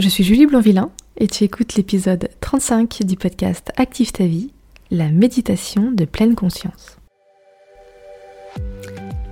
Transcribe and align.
Je 0.00 0.08
suis 0.08 0.24
Julie 0.24 0.46
Blanvillain 0.46 0.90
et 1.18 1.28
tu 1.28 1.44
écoutes 1.44 1.76
l'épisode 1.76 2.28
35 2.40 3.04
du 3.04 3.16
podcast 3.16 3.70
Active 3.76 4.10
ta 4.10 4.24
vie, 4.24 4.50
la 4.90 5.08
méditation 5.08 5.92
de 5.92 6.04
pleine 6.04 6.34
conscience. 6.34 6.98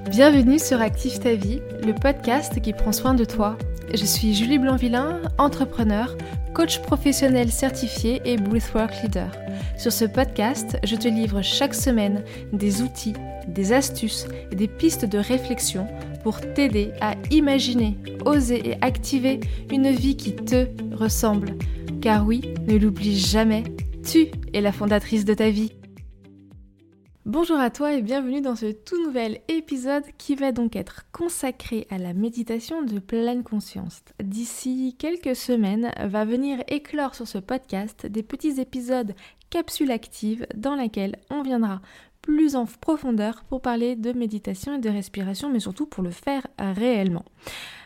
Bienvenue 0.08 0.60
sur 0.60 0.80
Active 0.80 1.18
ta 1.18 1.34
vie, 1.34 1.60
le 1.84 1.92
podcast 1.92 2.60
qui 2.60 2.72
prend 2.72 2.92
soin 2.92 3.14
de 3.14 3.24
toi. 3.24 3.58
Je 3.92 4.04
suis 4.04 4.34
Julie 4.34 4.60
Blanvillain, 4.60 5.20
entrepreneur, 5.36 6.16
coach 6.54 6.80
professionnel 6.82 7.50
certifié 7.50 8.22
et 8.24 8.36
breathwork 8.36 9.02
leader. 9.02 9.32
Sur 9.76 9.92
ce 9.92 10.04
podcast, 10.04 10.78
je 10.84 10.94
te 10.94 11.08
livre 11.08 11.42
chaque 11.42 11.74
semaine 11.74 12.22
des 12.52 12.82
outils, 12.82 13.14
des 13.48 13.72
astuces 13.72 14.28
et 14.52 14.54
des 14.54 14.68
pistes 14.68 15.06
de 15.06 15.18
réflexion 15.18 15.88
pour 16.22 16.40
t'aider 16.40 16.92
à 17.00 17.14
imaginer, 17.30 17.96
oser 18.24 18.70
et 18.70 18.82
activer 18.82 19.40
une 19.70 19.90
vie 19.90 20.16
qui 20.16 20.34
te 20.34 20.66
ressemble. 20.94 21.56
Car 22.00 22.26
oui, 22.26 22.42
ne 22.66 22.76
l'oublie 22.76 23.18
jamais, 23.18 23.64
tu 24.08 24.28
es 24.52 24.60
la 24.60 24.72
fondatrice 24.72 25.24
de 25.24 25.34
ta 25.34 25.50
vie. 25.50 25.72
Bonjour 27.24 27.58
à 27.58 27.70
toi 27.70 27.94
et 27.94 28.02
bienvenue 28.02 28.40
dans 28.40 28.56
ce 28.56 28.72
tout 28.72 29.00
nouvel 29.06 29.40
épisode 29.46 30.02
qui 30.18 30.34
va 30.34 30.50
donc 30.50 30.74
être 30.74 31.06
consacré 31.12 31.86
à 31.88 31.96
la 31.96 32.14
méditation 32.14 32.82
de 32.82 32.98
pleine 32.98 33.44
conscience. 33.44 34.02
D'ici 34.20 34.96
quelques 34.98 35.36
semaines 35.36 35.92
va 36.04 36.24
venir 36.24 36.64
éclore 36.66 37.14
sur 37.14 37.28
ce 37.28 37.38
podcast 37.38 38.06
des 38.06 38.24
petits 38.24 38.60
épisodes 38.60 39.14
capsules 39.50 39.92
actives 39.92 40.46
dans 40.56 40.74
laquelle 40.74 41.16
on 41.30 41.42
viendra 41.42 41.80
plus 42.22 42.56
en 42.56 42.66
profondeur 42.66 43.44
pour 43.48 43.60
parler 43.60 43.96
de 43.96 44.12
méditation 44.12 44.74
et 44.74 44.78
de 44.78 44.88
respiration, 44.88 45.50
mais 45.50 45.60
surtout 45.60 45.86
pour 45.86 46.02
le 46.02 46.10
faire 46.10 46.46
réellement. 46.58 47.24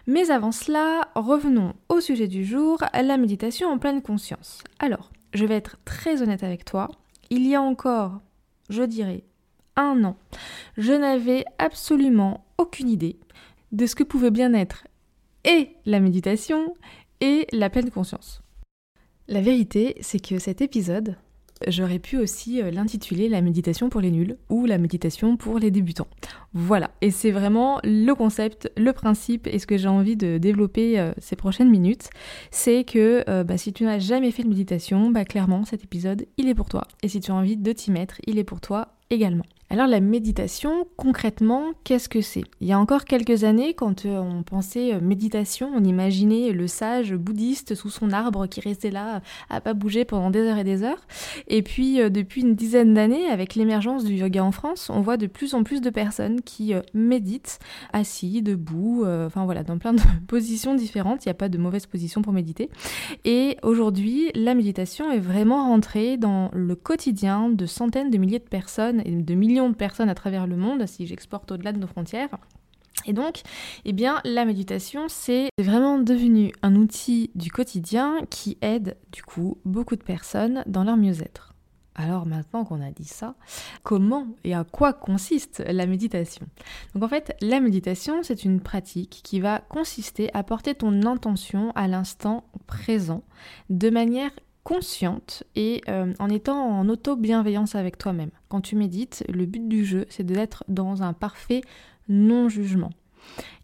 Mais 0.06 0.30
avant 0.30 0.52
cela, 0.52 1.08
revenons 1.14 1.72
au 1.88 2.00
sujet 2.00 2.28
du 2.28 2.44
jour, 2.44 2.78
la 2.94 3.16
méditation 3.16 3.68
en 3.68 3.78
pleine 3.78 4.02
conscience. 4.02 4.62
Alors, 4.78 5.10
je 5.34 5.44
vais 5.44 5.56
être 5.56 5.78
très 5.84 6.22
honnête 6.22 6.44
avec 6.44 6.64
toi, 6.64 6.88
il 7.30 7.46
y 7.46 7.54
a 7.54 7.62
encore, 7.62 8.20
je 8.70 8.82
dirais, 8.82 9.24
un 9.74 10.04
an, 10.04 10.16
je 10.76 10.92
n'avais 10.92 11.44
absolument 11.58 12.46
aucune 12.56 12.88
idée 12.88 13.18
de 13.72 13.86
ce 13.86 13.94
que 13.94 14.04
pouvait 14.04 14.30
bien 14.30 14.54
être 14.54 14.86
et 15.44 15.70
la 15.84 16.00
méditation 16.00 16.74
et 17.20 17.46
la 17.52 17.68
pleine 17.68 17.90
conscience. 17.90 18.42
La 19.28 19.40
vérité, 19.40 19.96
c'est 20.00 20.20
que 20.20 20.38
cet 20.38 20.60
épisode, 20.60 21.16
J'aurais 21.66 21.98
pu 21.98 22.18
aussi 22.18 22.60
euh, 22.60 22.70
l'intituler 22.70 23.28
La 23.28 23.40
méditation 23.40 23.88
pour 23.88 24.00
les 24.00 24.10
nuls 24.10 24.36
ou 24.50 24.66
La 24.66 24.78
méditation 24.78 25.36
pour 25.36 25.58
les 25.58 25.70
débutants. 25.70 26.08
Voilà, 26.52 26.90
et 27.00 27.10
c'est 27.10 27.30
vraiment 27.30 27.80
le 27.82 28.12
concept, 28.14 28.70
le 28.76 28.92
principe 28.92 29.46
et 29.46 29.58
ce 29.58 29.66
que 29.66 29.76
j'ai 29.76 29.88
envie 29.88 30.16
de 30.16 30.38
développer 30.38 30.98
euh, 30.98 31.12
ces 31.18 31.36
prochaines 31.36 31.70
minutes, 31.70 32.10
c'est 32.50 32.84
que 32.84 33.24
euh, 33.28 33.42
bah, 33.42 33.56
si 33.56 33.72
tu 33.72 33.84
n'as 33.84 33.98
jamais 33.98 34.30
fait 34.30 34.42
de 34.42 34.48
méditation, 34.48 35.10
bah, 35.10 35.24
clairement 35.24 35.64
cet 35.64 35.82
épisode 35.82 36.26
il 36.36 36.48
est 36.48 36.54
pour 36.54 36.68
toi. 36.68 36.86
Et 37.02 37.08
si 37.08 37.20
tu 37.20 37.30
as 37.30 37.34
envie 37.34 37.56
de 37.56 37.72
t'y 37.72 37.90
mettre, 37.90 38.16
il 38.26 38.38
est 38.38 38.44
pour 38.44 38.60
toi 38.60 38.95
Alors 39.68 39.88
la 39.88 39.98
méditation, 39.98 40.86
concrètement, 40.96 41.72
qu'est-ce 41.82 42.08
que 42.08 42.20
c'est? 42.20 42.44
Il 42.60 42.68
y 42.68 42.72
a 42.72 42.78
encore 42.78 43.04
quelques 43.04 43.42
années, 43.42 43.74
quand 43.74 44.06
euh, 44.06 44.20
on 44.20 44.44
pensait 44.44 44.94
euh, 44.94 45.00
méditation, 45.00 45.68
on 45.74 45.82
imaginait 45.82 46.52
le 46.52 46.68
sage 46.68 47.12
bouddhiste 47.14 47.74
sous 47.74 47.90
son 47.90 48.12
arbre 48.12 48.46
qui 48.46 48.60
restait 48.60 48.92
là 48.92 49.22
à 49.50 49.60
pas 49.60 49.74
bouger 49.74 50.04
pendant 50.04 50.30
des 50.30 50.42
heures 50.42 50.58
et 50.58 50.64
des 50.64 50.84
heures. 50.84 51.04
Et 51.48 51.62
puis 51.62 52.00
euh, 52.00 52.10
depuis 52.10 52.42
une 52.42 52.54
dizaine 52.54 52.94
d'années, 52.94 53.26
avec 53.26 53.56
l'émergence 53.56 54.04
du 54.04 54.14
yoga 54.14 54.44
en 54.44 54.52
France, 54.52 54.88
on 54.88 55.00
voit 55.00 55.16
de 55.16 55.26
plus 55.26 55.52
en 55.54 55.64
plus 55.64 55.80
de 55.80 55.90
personnes 55.90 56.42
qui 56.42 56.72
méditent 56.94 57.58
assis, 57.92 58.42
debout, 58.42 59.04
enfin 59.04 59.44
voilà, 59.44 59.64
dans 59.64 59.78
plein 59.78 59.94
de 59.94 60.00
positions 60.28 60.74
différentes. 60.74 61.24
Il 61.24 61.28
n'y 61.28 61.32
a 61.32 61.34
pas 61.34 61.48
de 61.48 61.58
mauvaise 61.58 61.86
position 61.86 62.22
pour 62.22 62.32
méditer. 62.32 62.70
Et 63.24 63.56
aujourd'hui, 63.62 64.30
la 64.34 64.54
méditation 64.54 65.10
est 65.10 65.18
vraiment 65.18 65.68
rentrée 65.68 66.16
dans 66.16 66.50
le 66.52 66.76
quotidien 66.76 67.48
de 67.48 67.66
centaines 67.66 68.10
de 68.10 68.18
milliers 68.18 68.38
de 68.38 68.44
personnes 68.44 68.95
et 69.04 69.10
de 69.10 69.34
millions 69.34 69.70
de 69.70 69.74
personnes 69.74 70.08
à 70.08 70.14
travers 70.14 70.46
le 70.46 70.56
monde, 70.56 70.86
si 70.86 71.06
j'exporte 71.06 71.50
au-delà 71.52 71.72
de 71.72 71.78
nos 71.78 71.86
frontières. 71.86 72.36
Et 73.04 73.12
donc, 73.12 73.42
eh 73.84 73.92
bien, 73.92 74.20
la 74.24 74.44
méditation, 74.44 75.04
c'est 75.08 75.48
vraiment 75.58 75.98
devenu 75.98 76.52
un 76.62 76.74
outil 76.76 77.30
du 77.34 77.50
quotidien 77.50 78.20
qui 78.30 78.58
aide, 78.62 78.96
du 79.12 79.22
coup, 79.22 79.58
beaucoup 79.64 79.96
de 79.96 80.02
personnes 80.02 80.64
dans 80.66 80.82
leur 80.82 80.96
mieux-être. 80.96 81.52
Alors 81.98 82.26
maintenant 82.26 82.64
qu'on 82.64 82.82
a 82.82 82.90
dit 82.90 83.06
ça, 83.06 83.36
comment 83.82 84.26
et 84.44 84.54
à 84.54 84.64
quoi 84.64 84.92
consiste 84.92 85.64
la 85.66 85.86
méditation? 85.86 86.46
Donc 86.94 87.02
en 87.02 87.08
fait, 87.08 87.34
la 87.40 87.58
méditation, 87.58 88.22
c'est 88.22 88.44
une 88.44 88.60
pratique 88.60 89.22
qui 89.24 89.40
va 89.40 89.60
consister 89.60 90.28
à 90.34 90.42
porter 90.42 90.74
ton 90.74 91.04
intention 91.04 91.72
à 91.74 91.88
l'instant 91.88 92.44
présent 92.66 93.22
de 93.70 93.88
manière 93.88 94.30
consciente 94.66 95.44
et 95.54 95.80
euh, 95.88 96.12
en 96.18 96.28
étant 96.28 96.58
en 96.58 96.88
auto-bienveillance 96.88 97.76
avec 97.76 97.98
toi-même. 97.98 98.30
Quand 98.48 98.60
tu 98.60 98.74
médites, 98.74 99.22
le 99.32 99.46
but 99.46 99.68
du 99.68 99.84
jeu, 99.84 100.06
c'est 100.08 100.26
d'être 100.26 100.64
dans 100.66 101.04
un 101.04 101.12
parfait 101.12 101.60
non-jugement. 102.08 102.90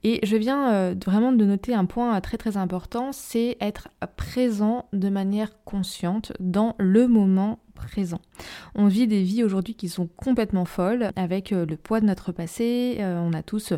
Et 0.05 0.25
je 0.25 0.37
viens 0.37 0.73
euh, 0.73 0.95
vraiment 1.05 1.33
de 1.33 1.45
noter 1.45 1.75
un 1.75 1.87
point 1.87 2.21
très 2.21 2.39
très 2.39 2.57
important, 2.57 3.11
c'est 3.11 3.57
être 3.61 3.89
présent 4.17 4.87
de 4.93 5.09
manière 5.09 5.51
consciente 5.65 6.35
dans 6.39 6.77
le 6.79 7.09
moment 7.09 7.59
présent. 7.75 8.21
On 8.75 8.87
vit 8.87 9.07
des 9.07 9.23
vies 9.23 9.45
aujourd'hui 9.45 9.75
qui 9.75 9.89
sont 9.89 10.07
complètement 10.07 10.65
folles 10.65 11.11
avec 11.17 11.53
euh, 11.53 11.67
le 11.67 11.77
poids 11.77 12.01
de 12.01 12.07
notre 12.07 12.33
passé. 12.33 12.97
Euh, 13.01 13.21
on 13.21 13.33
a 13.33 13.43
tous, 13.43 13.73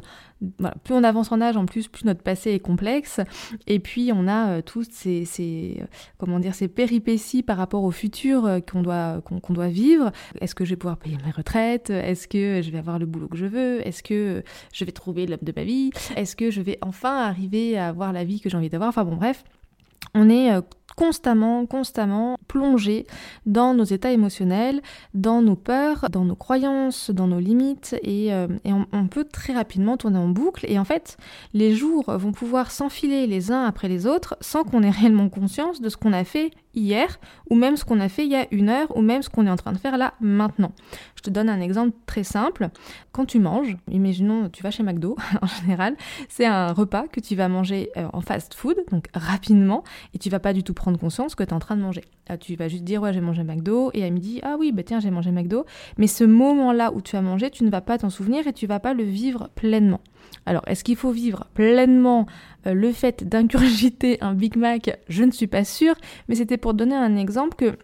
plus 0.85 0.95
on 0.95 1.05
avance 1.05 1.33
en 1.33 1.41
âge, 1.41 1.57
en 1.57 1.67
plus, 1.67 1.89
plus 1.89 2.05
notre 2.05 2.23
passé 2.23 2.51
est 2.51 2.61
complexe. 2.61 3.21
Et 3.67 3.79
puis 3.79 4.11
on 4.15 4.29
a 4.29 4.51
euh, 4.51 4.63
tous 4.63 4.89
ces, 4.91 5.83
comment 6.19 6.39
dire, 6.39 6.55
ces 6.55 6.69
péripéties 6.69 7.43
par 7.43 7.57
rapport 7.57 7.85
au 7.85 7.91
futur 7.91 8.61
qu'on 8.71 8.83
doit, 8.83 9.21
qu'on 9.23 9.53
doit 9.53 9.69
vivre. 9.69 10.13
Est-ce 10.41 10.55
que 10.55 10.65
je 10.65 10.71
vais 10.71 10.77
pouvoir 10.77 10.99
payer 10.99 11.17
mes 11.25 11.31
retraites? 11.31 11.91
Est-ce 11.91 12.29
que 12.29 12.63
je 12.63 12.71
vais 12.71 12.79
avoir 12.79 12.99
le 12.99 13.07
boulot 13.07 13.29
que 13.29 13.37
je 13.37 13.47
veux? 13.47 13.87
Est-ce 13.87 14.03
que 14.03 14.43
je 14.73 14.85
vais 14.85 14.93
trouver 14.93 15.27
l'homme 15.27 15.39
de 15.43 15.53
ma 15.55 15.65
vie? 15.65 15.91
Est-ce 16.17 16.37
que 16.37 16.51
je 16.51 16.61
vais 16.61 16.79
enfin 16.81 17.19
arriver 17.19 17.77
à 17.79 17.89
avoir 17.89 18.13
la 18.13 18.25
vie 18.25 18.41
que 18.41 18.49
j'ai 18.49 18.57
envie 18.57 18.71
d'avoir? 18.71 18.89
Enfin 18.91 19.05
bon, 19.05 19.17
bref 19.17 19.45
on 20.15 20.29
est 20.29 20.53
euh, 20.53 20.61
constamment, 20.97 21.67
constamment 21.67 22.39
plongé 22.47 23.07
dans 23.47 23.75
nos 23.75 23.85
états 23.85 24.13
émotionnels, 24.13 24.81
dans 25.13 25.43
nos 25.43 25.57
peurs, 25.57 26.09
dans 26.11 26.25
nos 26.25 26.37
croyances, 26.37 27.11
dans 27.11 27.27
nos 27.27 27.41
limites, 27.41 27.97
et, 28.03 28.33
euh, 28.33 28.47
on, 28.65 29.09
peut 29.09 29.25
très 29.25 29.53
rapidement 29.53 29.97
tourner 29.97 30.19
en 30.19 30.29
boucle. 30.29 30.67
Et 30.69 30.79
en 30.79 30.85
fait, 30.85 31.17
les 31.53 31.75
jours 31.75 32.05
vont 32.07 32.33
pouvoir 32.33 32.71
s'enfiler 32.71 33.27
les 33.27 33.51
uns 33.51 33.65
après 33.65 33.89
les 33.89 34.07
autres 34.07 34.37
sans 34.41 34.65
qu'on 34.65 34.83
ait 34.83 34.91
réellement 34.91 35.29
conscience 35.29 35.81
de 35.81 35.89
ce 35.89 35.97
qu'on 35.97 36.13
a 36.13 36.25
fait 36.25 36.51
hier, 36.75 37.19
ou 37.51 37.55
même 37.55 37.77
ce 37.77 37.85
qu'on 37.85 38.01
a 38.01 38.09
fait 38.09 38.25
il 38.25 38.33
y 38.33 38.37
a 38.37 38.47
une 38.51 38.69
heure, 38.69 38.97
ou 38.97 39.01
même 39.01 39.23
ce 39.23 39.29
qu'on 39.29 39.47
est 39.47 39.51
en 39.51 39.57
train 39.57 39.73
de 39.73 39.79
faire 39.79 39.97
là 39.97 40.15
maintenant. 40.21 40.73
Je 41.17 41.23
te 41.23 41.31
donne 41.31 41.49
un 41.49 41.61
exemple 41.61 41.97
très 42.07 42.25
simple. 42.25 42.69
Quand 43.13 43.25
tu 43.25 43.39
manges, 43.39 43.77
imaginons 43.91 44.49
tu 44.51 44.63
vas 44.63 44.71
chez 44.71 44.83
McDo 44.83 45.17
en 45.43 45.47
général, 45.47 45.97
c'est 46.29 46.47
un 46.47 46.73
repas 46.73 47.07
que 47.09 47.21
tu 47.21 47.35
vas 47.35 47.49
manger 47.49 47.91
euh, 47.97 48.09
en 48.13 48.21
fast 48.21 48.55
food, 48.55 48.77
donc 48.91 49.07
rapidement, 49.15 49.85
et 50.15 50.19
tu 50.19 50.31
vas 50.31 50.41
pas 50.41 50.53
du 50.53 50.63
tout 50.63 50.75
prendre 50.75 50.99
conscience 50.99 51.35
que 51.35 51.43
tu 51.43 51.51
es 51.51 51.55
en 51.55 51.59
train 51.59 51.77
de 51.77 51.83
manger. 51.83 52.03
Tu 52.41 52.57
vas 52.57 52.69
juste 52.69 52.85
dire 52.85 53.03
ouais 53.03 53.13
j'ai 53.13 53.21
mangé 53.21 53.45
McDo 53.45 53.91
et 53.93 54.03
à 54.03 54.11
midi 54.11 54.41
ah 54.43 54.57
oui 54.59 54.73
bah 54.73 54.83
tiens 54.83 55.01
j'ai 55.01 55.11
mangé 55.11 55.31
McDo. 55.31 55.67
Mais 55.99 56.07
ce 56.07 56.25
moment-là 56.25 56.93
où 56.93 57.01
tu 57.01 57.17
as 57.17 57.23
mangé, 57.23 57.51
tu 57.51 57.65
ne 57.65 57.71
vas 57.71 57.83
pas 57.83 57.99
t'en 57.99 58.11
souvenir 58.11 58.47
et 58.47 58.53
tu 58.53 58.67
vas 58.67 58.81
pas 58.81 58.95
le 58.95 59.05
vivre 59.05 59.51
pleinement. 59.55 60.01
Alors 60.47 60.63
est-ce 60.67 60.85
qu'il 60.85 60.97
faut 60.97 61.11
vivre 61.11 61.47
pleinement 61.55 62.27
le 62.67 62.93
fait 62.93 63.25
d'incurgiter 63.29 64.19
un 64.21 64.35
Big 64.35 64.57
Mac 64.57 64.99
Je 65.09 65.25
ne 65.25 65.31
suis 65.31 65.47
pas 65.47 65.65
sûre, 65.65 65.95
mais 66.29 66.35
c'était 66.35 66.57
pour 66.57 66.75
donner 66.75 66.95
un 66.95 67.17
exemple 67.17 67.57
que 67.57 67.77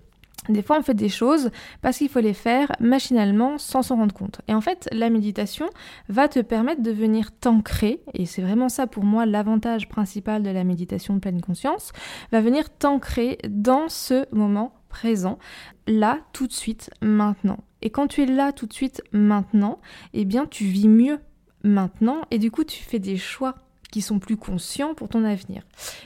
des 0.49 0.63
fois, 0.63 0.79
on 0.79 0.83
fait 0.83 0.95
des 0.95 1.09
choses 1.09 1.51
parce 1.83 1.99
qu'il 1.99 2.09
faut 2.09 2.21
les 2.21 2.33
faire 2.33 2.73
machinalement 2.81 3.59
sans 3.59 3.83
s'en 3.83 3.97
rendre 3.97 4.15
compte. 4.15 4.41
Et 4.49 4.55
en 4.55 4.61
fait, 4.61 4.89
la 4.91 5.11
méditation 5.11 5.69
va 6.09 6.29
te 6.29 6.41
permettre 6.41 6.83
de 6.83 6.91
venir 6.91 7.31
t'ancrer, 7.33 8.01
et 8.15 8.25
c'est 8.25 8.43
vraiment 8.43 8.69
ça 8.69 8.87
pour 8.87 9.05
moi 9.05 9.27
l'avantage 9.27 9.89
principal 9.89 10.43
de 10.43 10.51
la 10.51 10.65
méditation 10.65 11.15
de 11.15 11.21
pleine 11.21 11.43
conscience, 11.43 11.93
va 12.33 12.41
venir 12.41 12.71
t'ancrer 12.71 13.39
dans 13.49 13.89
ce 13.89 14.25
moment 14.35 14.73
présent, 14.89 15.39
là, 15.87 16.19
tout 16.33 16.47
de 16.47 16.53
suite, 16.53 16.91
maintenant. 17.03 17.59
Et 17.83 17.91
quand 17.91 18.09
tu 18.09 18.23
es 18.23 18.27
là, 18.27 18.53
tout 18.53 18.67
de 18.67 18.73
suite, 18.73 19.03
maintenant, 19.13 19.79
eh 20.15 20.25
bien, 20.25 20.47
tu 20.47 20.65
vis 20.65 20.89
mieux 20.89 21.19
maintenant, 21.63 22.23
et 22.31 22.39
du 22.39 22.51
coup, 22.51 22.65
tu 22.65 22.83
fais 22.83 22.99
des 22.99 23.19
choix 23.19 23.57
qui 23.91 24.03
sont 24.03 24.19
plus 24.19 24.37
conscients 24.37 24.95
pour 24.95 25.09
ton 25.09 25.25
avenir. 25.25 25.63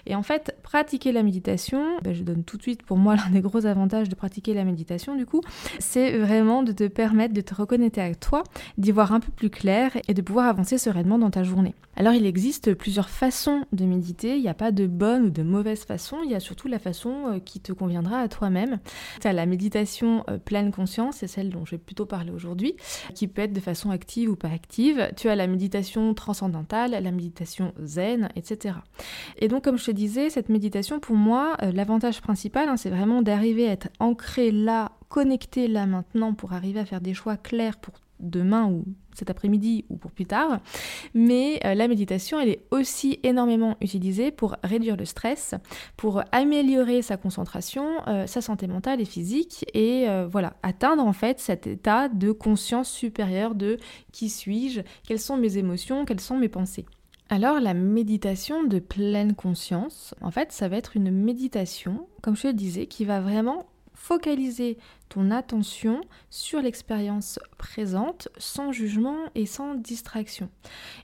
Et 0.07 0.15
en 0.15 0.23
fait, 0.23 0.57
pratiquer 0.63 1.13
la 1.13 1.23
méditation, 1.23 1.99
ben, 2.03 2.15
je 2.15 2.23
donne 2.23 2.45
tout 2.45 2.57
de 2.57 2.63
suite 2.63 2.83
pour 2.83 2.97
moi 2.97 3.17
l'un 3.17 3.31
des 3.31 3.41
gros 3.41 3.67
avantages 3.67 4.09
de 4.09 4.15
pratiquer 4.15 4.55
la 4.55 4.65
méditation 4.65 5.17
du 5.17 5.27
coup, 5.27 5.41
c'est 5.79 6.19
vraiment 6.19 6.63
de 6.63 6.73
te 6.73 6.87
permettre 6.87 7.35
de 7.35 7.41
te 7.41 7.55
reconnecter 7.55 8.01
à 8.01 8.15
toi, 8.15 8.43
d'y 8.79 8.93
voir 8.93 9.13
un 9.13 9.21
peu 9.21 9.33
plus 9.33 9.51
clair 9.51 9.93
et 10.09 10.15
de 10.15 10.23
pouvoir 10.23 10.47
avancer 10.47 10.79
sereinement 10.79 11.19
dans 11.19 11.31
ta 11.31 11.43
journée. 11.43 11.75
Alors 11.97 12.13
il 12.13 12.27
existe 12.27 12.75
plusieurs 12.75 13.09
façons 13.09 13.65
de 13.73 13.85
méditer, 13.85 14.37
il 14.37 14.43
n'y 14.43 14.49
a 14.49 14.55
pas 14.55 14.73
de 14.73 14.87
bonne 14.87 15.27
ou 15.27 15.31
de 15.31 15.43
mauvaise 15.43 15.85
façon, 15.85 16.19
il 16.25 16.31
y 16.31 16.35
a 16.35 16.41
surtout 16.41 16.67
la 16.67 16.79
façon 16.79 17.15
euh, 17.27 17.39
qui 17.39 17.61
te 17.61 17.73
conviendra 17.73 18.19
à 18.19 18.29
toi-même. 18.29 18.79
Tu 19.21 19.29
as 19.29 19.33
la 19.33 19.47
méditation 19.47 20.25
euh, 20.29 20.39
pleine 20.39 20.73
conscience, 20.73 21.17
c'est 21.19 21.29
celle 21.29 21.51
dont 21.51 21.65
je 21.65 21.73
vais 21.73 21.79
plutôt 21.79 22.07
parler 22.07 22.33
aujourd'hui, 22.33 22.75
qui 23.15 23.29
peut 23.29 23.43
être 23.43 23.53
de 23.53 23.61
façon 23.61 23.91
active 23.91 24.31
ou 24.31 24.37
pas 24.37 24.49
active. 24.49 25.11
Tu 25.17 25.29
as 25.29 25.37
la 25.37 25.47
méditation 25.47 26.15
transcendantale, 26.15 26.93
la 26.93 27.11
méditation 27.13 27.73
zen, 27.83 28.29
etc. 28.37 28.77
Et 29.39 29.49
donc, 29.49 29.65
comme 29.65 29.79
je 29.79 29.87
te 29.87 29.91
disais, 29.91 30.31
cette 30.31 30.49
méditation, 30.49 31.01
pour 31.01 31.17
moi, 31.17 31.57
euh, 31.63 31.73
l'avantage 31.73 32.21
principal, 32.21 32.69
hein, 32.69 32.77
c'est 32.77 32.91
vraiment 32.91 33.23
d'arriver 33.23 33.69
à 33.69 33.73
être 33.73 33.89
ancré 34.01 34.51
là, 34.51 34.93
connecté 35.09 35.69
là 35.69 35.87
maintenant 35.87 36.35
pour 36.35 36.53
arriver 36.53 36.81
à 36.81 36.85
faire 36.85 37.01
des 37.01 37.15
choix 37.15 37.37
clairs 37.37 37.77
pour 37.77 37.95
demain 38.21 38.67
ou 38.67 38.85
cet 39.13 39.29
après-midi 39.29 39.85
ou 39.91 39.97
pour 39.97 40.11
plus 40.11 40.25
tard. 40.25 40.61
Mais 41.15 41.61
euh, 41.65 41.75
la 41.75 41.89
méditation, 41.89 42.41
elle 42.41 42.49
est 42.49 42.63
aussi 42.71 43.19
énormément 43.23 43.77
utilisée 43.81 44.31
pour 44.31 44.57
réduire 44.63 44.97
le 44.97 45.05
stress, 45.05 45.55
pour 45.97 46.23
améliorer 46.33 47.03
sa 47.03 47.17
concentration, 47.17 47.87
euh, 48.07 48.27
sa 48.27 48.41
santé 48.41 48.67
mentale 48.67 49.01
et 49.01 49.05
physique, 49.05 49.67
et 49.75 50.07
voilà, 50.31 50.55
atteindre 50.63 51.05
en 51.05 51.13
fait 51.13 51.39
cet 51.39 51.67
état 51.67 52.09
de 52.09 52.33
conscience 52.33 52.91
supérieure 52.91 53.55
de 53.55 53.79
qui 54.13 54.29
suis-je, 54.31 54.81
quelles 55.07 55.21
sont 55.21 55.37
mes 55.37 55.59
émotions, 55.59 56.05
quelles 56.05 56.21
sont 56.21 56.39
mes 56.39 56.49
pensées. 56.49 56.87
Alors 57.31 57.59
la 57.59 57.75
méditation 57.75 58.65
de 58.65 58.79
pleine 58.79 59.35
conscience, 59.35 60.15
en 60.21 60.31
fait, 60.31 60.53
ça 60.53 60.69
va 60.69 60.77
être 60.77 60.97
une 60.97 61.11
méditation, 61.11 62.07
comme 62.23 62.37
je 62.37 62.49
le 62.49 62.53
disais, 62.53 62.87
qui 62.87 63.05
va 63.05 63.21
vraiment 63.21 63.67
focaliser 63.95 64.77
ton 65.15 65.31
attention 65.31 66.01
sur 66.29 66.61
l'expérience 66.61 67.39
présente 67.57 68.29
sans 68.37 68.73
jugement 68.73 69.17
et 69.37 69.47
sans 69.47 69.77
distraction. 69.77 70.49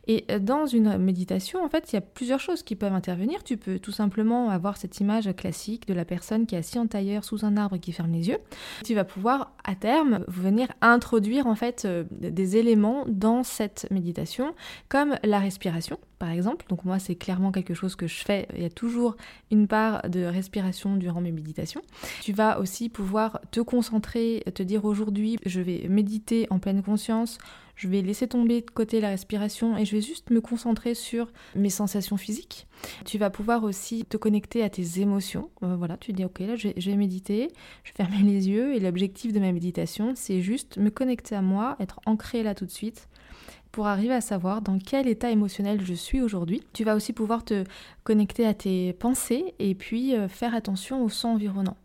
Et 0.08 0.24
euh, 0.32 0.40
dans 0.40 0.66
une 0.66 0.98
méditation, 0.98 1.64
en 1.64 1.68
fait, 1.68 1.92
il 1.92 1.94
y 1.94 1.98
a 1.98 2.00
plusieurs 2.00 2.40
choses 2.40 2.64
qui 2.64 2.74
peuvent 2.74 2.92
intervenir. 2.92 3.44
Tu 3.44 3.56
peux 3.56 3.78
tout 3.78 3.92
simplement 3.92 4.50
avoir 4.50 4.76
cette 4.76 4.98
image 4.98 5.32
classique 5.36 5.86
de 5.86 5.94
la 5.94 6.04
personne 6.04 6.46
qui 6.46 6.56
est 6.56 6.58
assise 6.58 6.78
en 6.78 6.88
tailleur 6.88 7.22
sous 7.22 7.44
un 7.44 7.56
arbre 7.56 7.76
et 7.76 7.78
qui 7.78 7.92
ferme 7.92 8.10
les 8.10 8.28
yeux. 8.28 8.38
Tu 8.84 8.96
vas 8.96 9.04
pouvoir 9.04 9.52
à 9.62 9.76
terme 9.76 10.24
venir 10.26 10.66
introduire 10.80 11.46
en 11.46 11.54
fait 11.54 11.84
euh, 11.84 12.02
des 12.10 12.56
éléments 12.56 13.04
dans 13.06 13.44
cette 13.44 13.86
méditation 13.92 14.56
comme 14.88 15.14
la 15.22 15.38
respiration 15.38 15.98
par 16.20 16.30
exemple. 16.30 16.66
Donc 16.68 16.84
moi, 16.84 16.98
c'est 16.98 17.16
clairement 17.16 17.50
quelque 17.50 17.72
chose 17.72 17.96
que 17.96 18.06
je 18.06 18.22
fais. 18.22 18.46
Il 18.54 18.62
y 18.62 18.66
a 18.66 18.70
toujours 18.70 19.16
une 19.50 19.66
part 19.66 20.08
de 20.08 20.22
respiration 20.22 20.96
durant 20.96 21.22
mes 21.22 21.32
méditations. 21.32 21.80
Tu 22.20 22.34
vas 22.34 22.60
aussi 22.60 22.90
pouvoir 22.90 23.40
te 23.50 23.60
concentrer, 23.60 23.99
te 24.00 24.62
dire 24.62 24.84
aujourd'hui, 24.84 25.38
je 25.46 25.60
vais 25.60 25.86
méditer 25.88 26.46
en 26.50 26.58
pleine 26.58 26.82
conscience, 26.82 27.38
je 27.76 27.88
vais 27.88 28.02
laisser 28.02 28.28
tomber 28.28 28.60
de 28.60 28.70
côté 28.70 29.00
la 29.00 29.08
respiration 29.08 29.76
et 29.78 29.84
je 29.84 29.96
vais 29.96 30.02
juste 30.02 30.30
me 30.30 30.40
concentrer 30.40 30.94
sur 30.94 31.32
mes 31.54 31.70
sensations 31.70 32.16
physiques. 32.16 32.66
Tu 33.06 33.16
vas 33.16 33.30
pouvoir 33.30 33.64
aussi 33.64 34.04
te 34.04 34.16
connecter 34.16 34.62
à 34.62 34.68
tes 34.68 35.00
émotions. 35.00 35.50
Euh, 35.62 35.76
voilà, 35.76 35.96
tu 35.96 36.12
dis 36.12 36.24
ok 36.24 36.40
là 36.40 36.56
je 36.56 36.68
vais, 36.68 36.74
je 36.76 36.90
vais 36.90 36.96
méditer, 36.96 37.48
je 37.84 37.92
vais 37.96 38.22
les 38.22 38.48
yeux 38.48 38.74
et 38.74 38.80
l'objectif 38.80 39.32
de 39.32 39.40
ma 39.40 39.52
méditation 39.52 40.12
c'est 40.14 40.42
juste 40.42 40.76
me 40.76 40.90
connecter 40.90 41.34
à 41.34 41.42
moi, 41.42 41.76
être 41.80 42.00
ancré 42.06 42.42
là 42.42 42.54
tout 42.54 42.66
de 42.66 42.70
suite 42.70 43.08
pour 43.72 43.86
arriver 43.86 44.14
à 44.14 44.20
savoir 44.20 44.62
dans 44.62 44.78
quel 44.78 45.06
état 45.08 45.30
émotionnel 45.30 45.80
je 45.84 45.94
suis 45.94 46.20
aujourd'hui. 46.20 46.62
Tu 46.72 46.84
vas 46.84 46.96
aussi 46.96 47.12
pouvoir 47.12 47.44
te 47.44 47.64
connecter 48.04 48.46
à 48.46 48.54
tes 48.54 48.92
pensées 48.94 49.54
et 49.58 49.74
puis 49.74 50.14
euh, 50.14 50.28
faire 50.28 50.54
attention 50.54 51.04
au 51.04 51.08
son 51.08 51.28
environnant. 51.28 51.76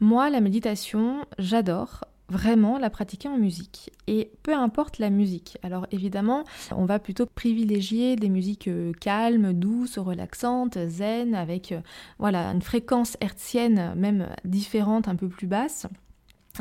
Moi, 0.00 0.30
la 0.30 0.40
méditation, 0.40 1.24
j'adore 1.38 2.04
vraiment 2.28 2.78
la 2.78 2.90
pratiquer 2.90 3.28
en 3.28 3.36
musique. 3.36 3.90
Et 4.06 4.30
peu 4.42 4.54
importe 4.54 4.98
la 4.98 5.10
musique. 5.10 5.58
Alors 5.62 5.86
évidemment, 5.90 6.44
on 6.70 6.84
va 6.84 6.98
plutôt 6.98 7.26
privilégier 7.26 8.16
des 8.16 8.28
musiques 8.28 8.68
euh, 8.68 8.92
calmes, 9.00 9.52
douces, 9.52 9.98
relaxantes, 9.98 10.78
zen, 10.88 11.34
avec 11.34 11.72
euh, 11.72 11.80
voilà 12.18 12.50
une 12.50 12.62
fréquence 12.62 13.16
hertzienne 13.20 13.94
même 13.96 14.28
différente, 14.44 15.08
un 15.08 15.16
peu 15.16 15.28
plus 15.28 15.46
basse. 15.46 15.86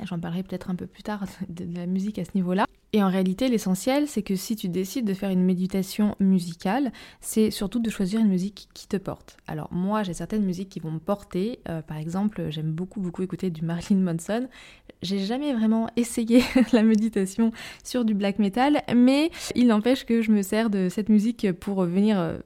J'en 0.03 0.19
parlerai 0.19 0.43
peut-être 0.43 0.69
un 0.69 0.75
peu 0.75 0.87
plus 0.87 1.03
tard 1.03 1.25
de 1.47 1.65
la 1.75 1.85
musique 1.85 2.17
à 2.17 2.25
ce 2.25 2.31
niveau-là. 2.35 2.65
Et 2.95 3.01
en 3.01 3.09
réalité, 3.09 3.47
l'essentiel, 3.47 4.07
c'est 4.07 4.21
que 4.21 4.35
si 4.35 4.55
tu 4.55 4.69
décides 4.69 5.05
de 5.05 5.15
faire 5.15 5.31
une 5.31 5.43
méditation 5.43 6.15
musicale, 6.19 6.91
c'est 7.21 7.49
surtout 7.49 7.79
de 7.79 7.89
choisir 7.89 8.19
une 8.19 8.27
musique 8.27 8.69
qui 8.75 8.87
te 8.87 8.97
porte. 8.97 9.37
Alors 9.47 9.67
moi, 9.71 10.03
j'ai 10.03 10.13
certaines 10.13 10.43
musiques 10.43 10.69
qui 10.69 10.79
vont 10.79 10.91
me 10.91 10.99
porter. 10.99 11.59
Euh, 11.69 11.81
par 11.81 11.97
exemple, 11.97 12.47
j'aime 12.49 12.71
beaucoup 12.71 13.01
beaucoup 13.01 13.23
écouter 13.23 13.49
du 13.49 13.63
Marilyn 13.63 13.99
Manson. 13.99 14.47
J'ai 15.01 15.19
jamais 15.19 15.53
vraiment 15.53 15.89
essayé 15.95 16.43
la 16.71 16.83
méditation 16.83 17.51
sur 17.83 18.05
du 18.05 18.13
black 18.13 18.37
metal, 18.37 18.83
mais 18.95 19.31
il 19.55 19.67
n'empêche 19.67 20.05
que 20.05 20.21
je 20.21 20.31
me 20.31 20.43
sers 20.43 20.69
de 20.69 20.87
cette 20.89 21.09
musique 21.09 21.51
pour 21.53 21.83
venir 21.85 22.19
euh, 22.19 22.37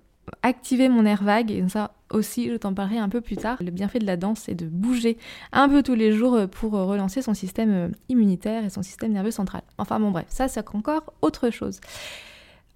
activer 0.44 0.88
mon 0.88 1.05
air 1.05 1.23
vague 1.23 1.51
et 1.51 1.67
ça 1.67 1.94
aussi 2.12 2.50
je 2.50 2.56
t'en 2.56 2.74
parlerai 2.74 2.98
un 2.98 3.09
peu 3.09 3.21
plus 3.21 3.38
tard. 3.38 3.57
Le 3.62 3.71
bienfait 3.71 4.00
de 4.00 4.06
la 4.06 4.18
danse 4.18 4.42
c'est 4.45 4.56
de 4.56 4.65
bouger 4.65 5.18
un 5.51 5.69
peu 5.69 5.83
tous 5.83 5.95
les 5.95 6.12
jours 6.12 6.36
euh, 6.36 6.48
pour 6.48 6.75
euh, 6.75 6.86
relancer 6.86 7.21
son 7.21 7.33
système 7.33 7.71
euh, 7.71 7.88
immunitaire 8.09 8.63
et 8.65 8.69
son 8.69 8.83
système 8.83 9.12
nerveux 9.12 9.31
central. 9.31 9.62
Enfin 9.77 10.00
bon 10.00 10.12
bref, 10.12 10.25
ça 10.30 10.48
c'est 10.48 10.63
encore 10.74 11.13
autre 11.21 11.50
chose. 11.50 11.80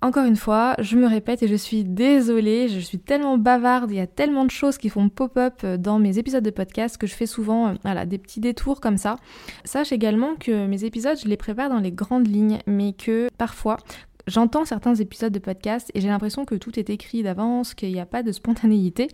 Encore 0.04 0.25
une 0.25 0.36
fois, 0.36 0.75
je 0.80 0.98
me 0.98 1.06
répète 1.06 1.44
et 1.44 1.48
je 1.48 1.54
suis 1.54 1.83
désolée, 1.83 2.69
je 2.69 2.80
suis 2.80 2.98
tellement 2.98 3.38
bavarde, 3.38 3.92
il 3.92 3.98
y 3.98 4.00
a 4.00 4.07
tellement 4.07 4.45
de 4.45 4.50
choses 4.50 4.80
qui 4.80 4.89
font 4.89 5.10
pop-up 5.10 5.63
dans 5.63 6.00
mes 6.00 6.18
épisodes 6.18 6.44
de 6.44 6.50
podcast 6.50 6.98
que 6.98 7.06
je 7.06 7.13
fais 7.13 7.28
souvent 7.28 7.75
voilà, 7.83 8.07
des 8.07 8.18
petits 8.18 8.39
détours 8.39 8.81
comme 8.81 8.98
ça. 8.98 9.18
Sache 9.63 9.92
également 9.92 10.33
que 10.39 10.66
mes 10.66 10.86
épisodes, 10.86 11.19
je 11.24 11.28
les 11.28 11.38
prépare 11.38 11.69
dans 11.69 11.78
les 11.78 11.92
grandes 11.92 12.25
lignes, 12.25 12.57
mais 12.66 12.94
que 12.94 13.28
parfois, 13.38 13.78
J'entends 14.27 14.65
certains 14.65 14.95
épisodes 14.95 15.33
de 15.33 15.39
podcast 15.39 15.91
et 15.94 16.01
j'ai 16.01 16.07
l'impression 16.07 16.45
que 16.45 16.56
tout 16.56 16.79
est 16.79 16.89
écrit 16.89 17.23
d'avance, 17.23 17.73
qu'il 17.73 17.91
n'y 17.91 18.00
a 18.00 18.06
pas 18.06 18.23
de 18.23 18.31
spontanéité. 18.31 19.09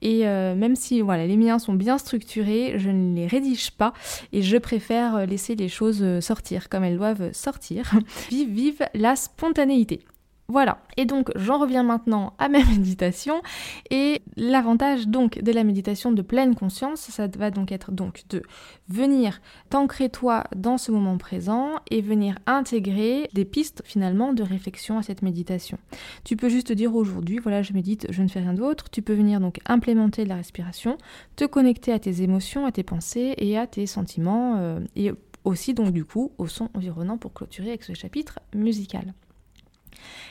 Et 0.00 0.26
euh, 0.26 0.54
même 0.54 0.76
si 0.76 1.00
voilà, 1.00 1.26
les 1.26 1.36
miens 1.36 1.58
sont 1.58 1.74
bien 1.74 1.98
structurés, 1.98 2.74
je 2.78 2.90
ne 2.90 3.14
les 3.14 3.26
rédige 3.26 3.72
pas 3.72 3.92
et 4.32 4.42
je 4.42 4.56
préfère 4.56 5.26
laisser 5.26 5.54
les 5.54 5.68
choses 5.68 6.20
sortir 6.20 6.68
comme 6.68 6.84
elles 6.84 6.96
doivent 6.96 7.32
sortir. 7.32 7.92
Vive, 8.30 8.50
vive 8.50 8.82
la 8.94 9.16
spontanéité. 9.16 10.00
Voilà, 10.48 10.82
et 10.96 11.06
donc 11.06 11.30
j'en 11.34 11.58
reviens 11.58 11.82
maintenant 11.82 12.34
à 12.38 12.48
ma 12.48 12.58
méditation 12.64 13.40
et 13.90 14.20
l'avantage 14.36 15.08
donc 15.08 15.38
de 15.38 15.52
la 15.52 15.64
méditation 15.64 16.12
de 16.12 16.20
pleine 16.20 16.54
conscience, 16.54 17.00
ça 17.00 17.26
va 17.26 17.50
donc 17.50 17.72
être 17.72 17.90
donc 17.90 18.24
de 18.28 18.42
venir 18.88 19.40
t'ancrer 19.70 20.10
toi 20.10 20.44
dans 20.54 20.78
ce 20.78 20.92
moment 20.92 21.16
présent 21.16 21.70
et 21.90 22.02
venir 22.02 22.38
intégrer 22.46 23.30
des 23.32 23.44
pistes 23.44 23.82
finalement 23.86 24.34
de 24.34 24.42
réflexion 24.42 24.98
à 24.98 25.02
cette 25.02 25.22
méditation. 25.22 25.78
Tu 26.24 26.36
peux 26.36 26.48
juste 26.48 26.72
dire 26.72 26.94
aujourd'hui 26.94 27.38
voilà 27.38 27.62
je 27.62 27.72
médite, 27.72 28.06
je 28.10 28.22
ne 28.22 28.28
fais 28.28 28.40
rien 28.40 28.52
d'autre, 28.52 28.90
tu 28.90 29.00
peux 29.00 29.14
venir 29.14 29.40
donc 29.40 29.58
implémenter 29.64 30.26
la 30.26 30.36
respiration, 30.36 30.98
te 31.36 31.44
connecter 31.44 31.92
à 31.92 31.98
tes 31.98 32.22
émotions, 32.22 32.66
à 32.66 32.72
tes 32.72 32.82
pensées 32.82 33.34
et 33.38 33.56
à 33.56 33.66
tes 33.66 33.86
sentiments 33.86 34.56
euh, 34.58 34.80
et 34.96 35.12
aussi 35.44 35.72
donc 35.72 35.92
du 35.92 36.04
coup 36.04 36.32
au 36.38 36.46
son 36.46 36.68
environnant 36.74 37.16
pour 37.16 37.32
clôturer 37.32 37.68
avec 37.68 37.84
ce 37.84 37.94
chapitre 37.94 38.38
musical. 38.54 39.14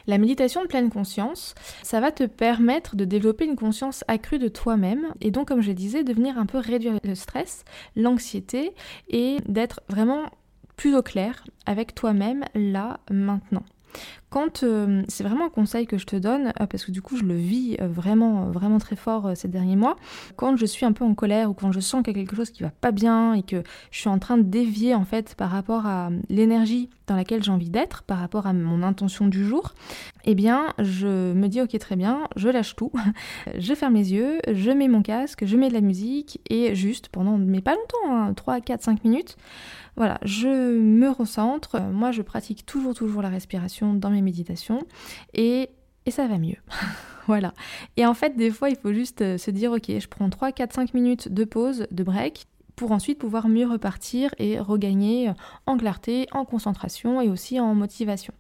La 0.08 0.18
méditation 0.18 0.62
de 0.62 0.68
pleine 0.68 0.90
conscience, 0.90 1.56
ça 1.84 2.00
va 2.00 2.12
te 2.12 2.24
permettre 2.24 2.96
de 2.96 3.06
développer 3.06 3.46
une 3.46 3.56
conscience 3.56 4.04
accrue 4.08 4.40
de 4.40 4.48
toi-même 4.48 5.14
et 5.22 5.32
donc, 5.32 5.48
comme 5.48 5.62
je 5.62 5.72
disais, 5.72 6.04
de 6.04 6.14
venir 6.14 6.38
un 6.38 6.46
peu 6.46 6.58
réduire 6.58 7.00
le 7.04 7.16
stress, 7.16 7.64
l'anxiété 7.96 8.74
et 9.10 9.38
d'être 9.48 9.82
vraiment 9.90 10.24
plus 10.76 10.96
au 10.96 11.02
clair 11.02 11.46
avec 11.66 11.94
toi-même 11.94 12.44
là, 12.56 13.00
maintenant. 13.10 13.64
Quand 14.32 14.64
euh, 14.64 15.04
c'est 15.10 15.26
vraiment 15.26 15.48
un 15.48 15.50
conseil 15.50 15.86
que 15.86 15.98
je 15.98 16.06
te 16.06 16.16
donne, 16.16 16.54
euh, 16.62 16.66
parce 16.66 16.86
que 16.86 16.92
du 16.92 17.02
coup 17.02 17.18
je 17.18 17.24
le 17.24 17.36
vis 17.36 17.76
euh, 17.82 17.88
vraiment, 17.90 18.50
vraiment 18.50 18.78
très 18.78 18.96
fort 18.96 19.32
ces 19.36 19.50
derniers 19.50 19.76
mois, 19.76 19.98
quand 20.38 20.56
je 20.56 20.66
suis 20.66 20.86
un 20.86 20.94
peu 20.94 21.04
en 21.04 21.14
colère 21.16 21.50
ou 21.50 21.54
quand 21.54 21.74
je 21.74 21.82
sens 21.82 22.02
qu'il 22.02 22.16
y 22.16 22.20
a 22.20 22.24
quelque 22.24 22.38
chose 22.38 22.50
qui 22.50 22.64
va 22.64 22.70
pas 22.70 22.92
bien 22.92 23.34
et 23.34 23.44
que 23.44 23.62
je 23.92 24.00
suis 24.00 24.08
en 24.08 24.20
train 24.20 24.38
de 24.38 24.44
dévier 24.44 24.96
en 24.96 25.04
fait 25.04 25.36
par 25.36 25.50
rapport 25.50 25.86
à 25.86 26.12
l'énergie 26.30 26.90
dans 27.08 27.18
laquelle 27.18 27.44
j'ai 27.44 27.52
envie 27.52 27.70
d'être, 27.70 28.04
par 28.04 28.20
rapport 28.20 28.48
à 28.48 28.54
mon 28.54 28.84
intention 28.84 29.28
du 29.28 29.46
jour, 29.46 29.74
eh 30.24 30.34
bien 30.34 30.68
je 30.80 31.34
me 31.34 31.48
dis 31.48 31.62
ok 31.62 31.78
très 31.78 31.98
bien, 31.98 32.30
je 32.38 32.48
lâche 32.48 32.78
tout, 32.78 32.94
je 33.58 33.74
ferme 33.76 33.96
les 33.96 34.14
yeux, 34.14 34.40
je 34.50 34.72
mets 34.72 34.88
mon 34.88 35.02
casque, 35.02 35.44
je 35.46 35.58
mets 35.58 35.68
de 35.68 35.74
la 35.74 35.82
musique 35.82 36.40
et 36.50 36.74
juste 36.74 37.10
pendant, 37.10 37.38
mais 37.38 37.60
pas 37.60 37.76
longtemps, 37.76 38.34
3, 38.34 38.62
4, 38.62 38.82
5 38.82 39.04
minutes, 39.04 39.36
voilà, 39.96 40.20
je 40.24 40.78
me 40.78 41.10
recentre. 41.10 41.80
Moi, 41.82 42.12
je 42.12 42.22
pratique 42.22 42.66
toujours, 42.66 42.94
toujours 42.94 43.22
la 43.22 43.30
respiration 43.30 43.94
dans 43.94 44.10
mes 44.10 44.22
méditations 44.22 44.84
et, 45.34 45.70
et 46.06 46.12
ça 46.12 46.28
va 46.28 46.38
mieux. 46.38 46.58
voilà. 47.28 47.54
Et 47.98 48.06
en 48.06 48.14
fait, 48.14 48.36
des 48.36 48.52
fois, 48.52 48.70
il 48.70 48.76
faut 48.76 48.94
juste 48.94 49.22
euh, 49.22 49.38
se 49.38 49.52
dire, 49.52 49.72
ok, 49.72 49.86
je 49.88 50.08
prends 50.08 50.30
3, 50.30 50.52
4, 50.52 50.74
5 50.74 50.94
minutes 50.94 51.30
de 51.30 51.44
pause, 51.44 51.88
de 51.92 52.04
break, 52.04 52.46
pour 52.76 52.92
ensuite 52.92 53.20
pouvoir 53.20 53.48
mieux 53.48 53.68
repartir 53.68 54.34
et 54.40 54.60
regagner 54.60 55.32
en 55.68 55.78
clarté, 55.78 56.28
en 56.32 56.46
concentration 56.46 57.22
et 57.22 57.30
aussi 57.30 57.60
en 57.60 57.76
motivation. 57.76 58.34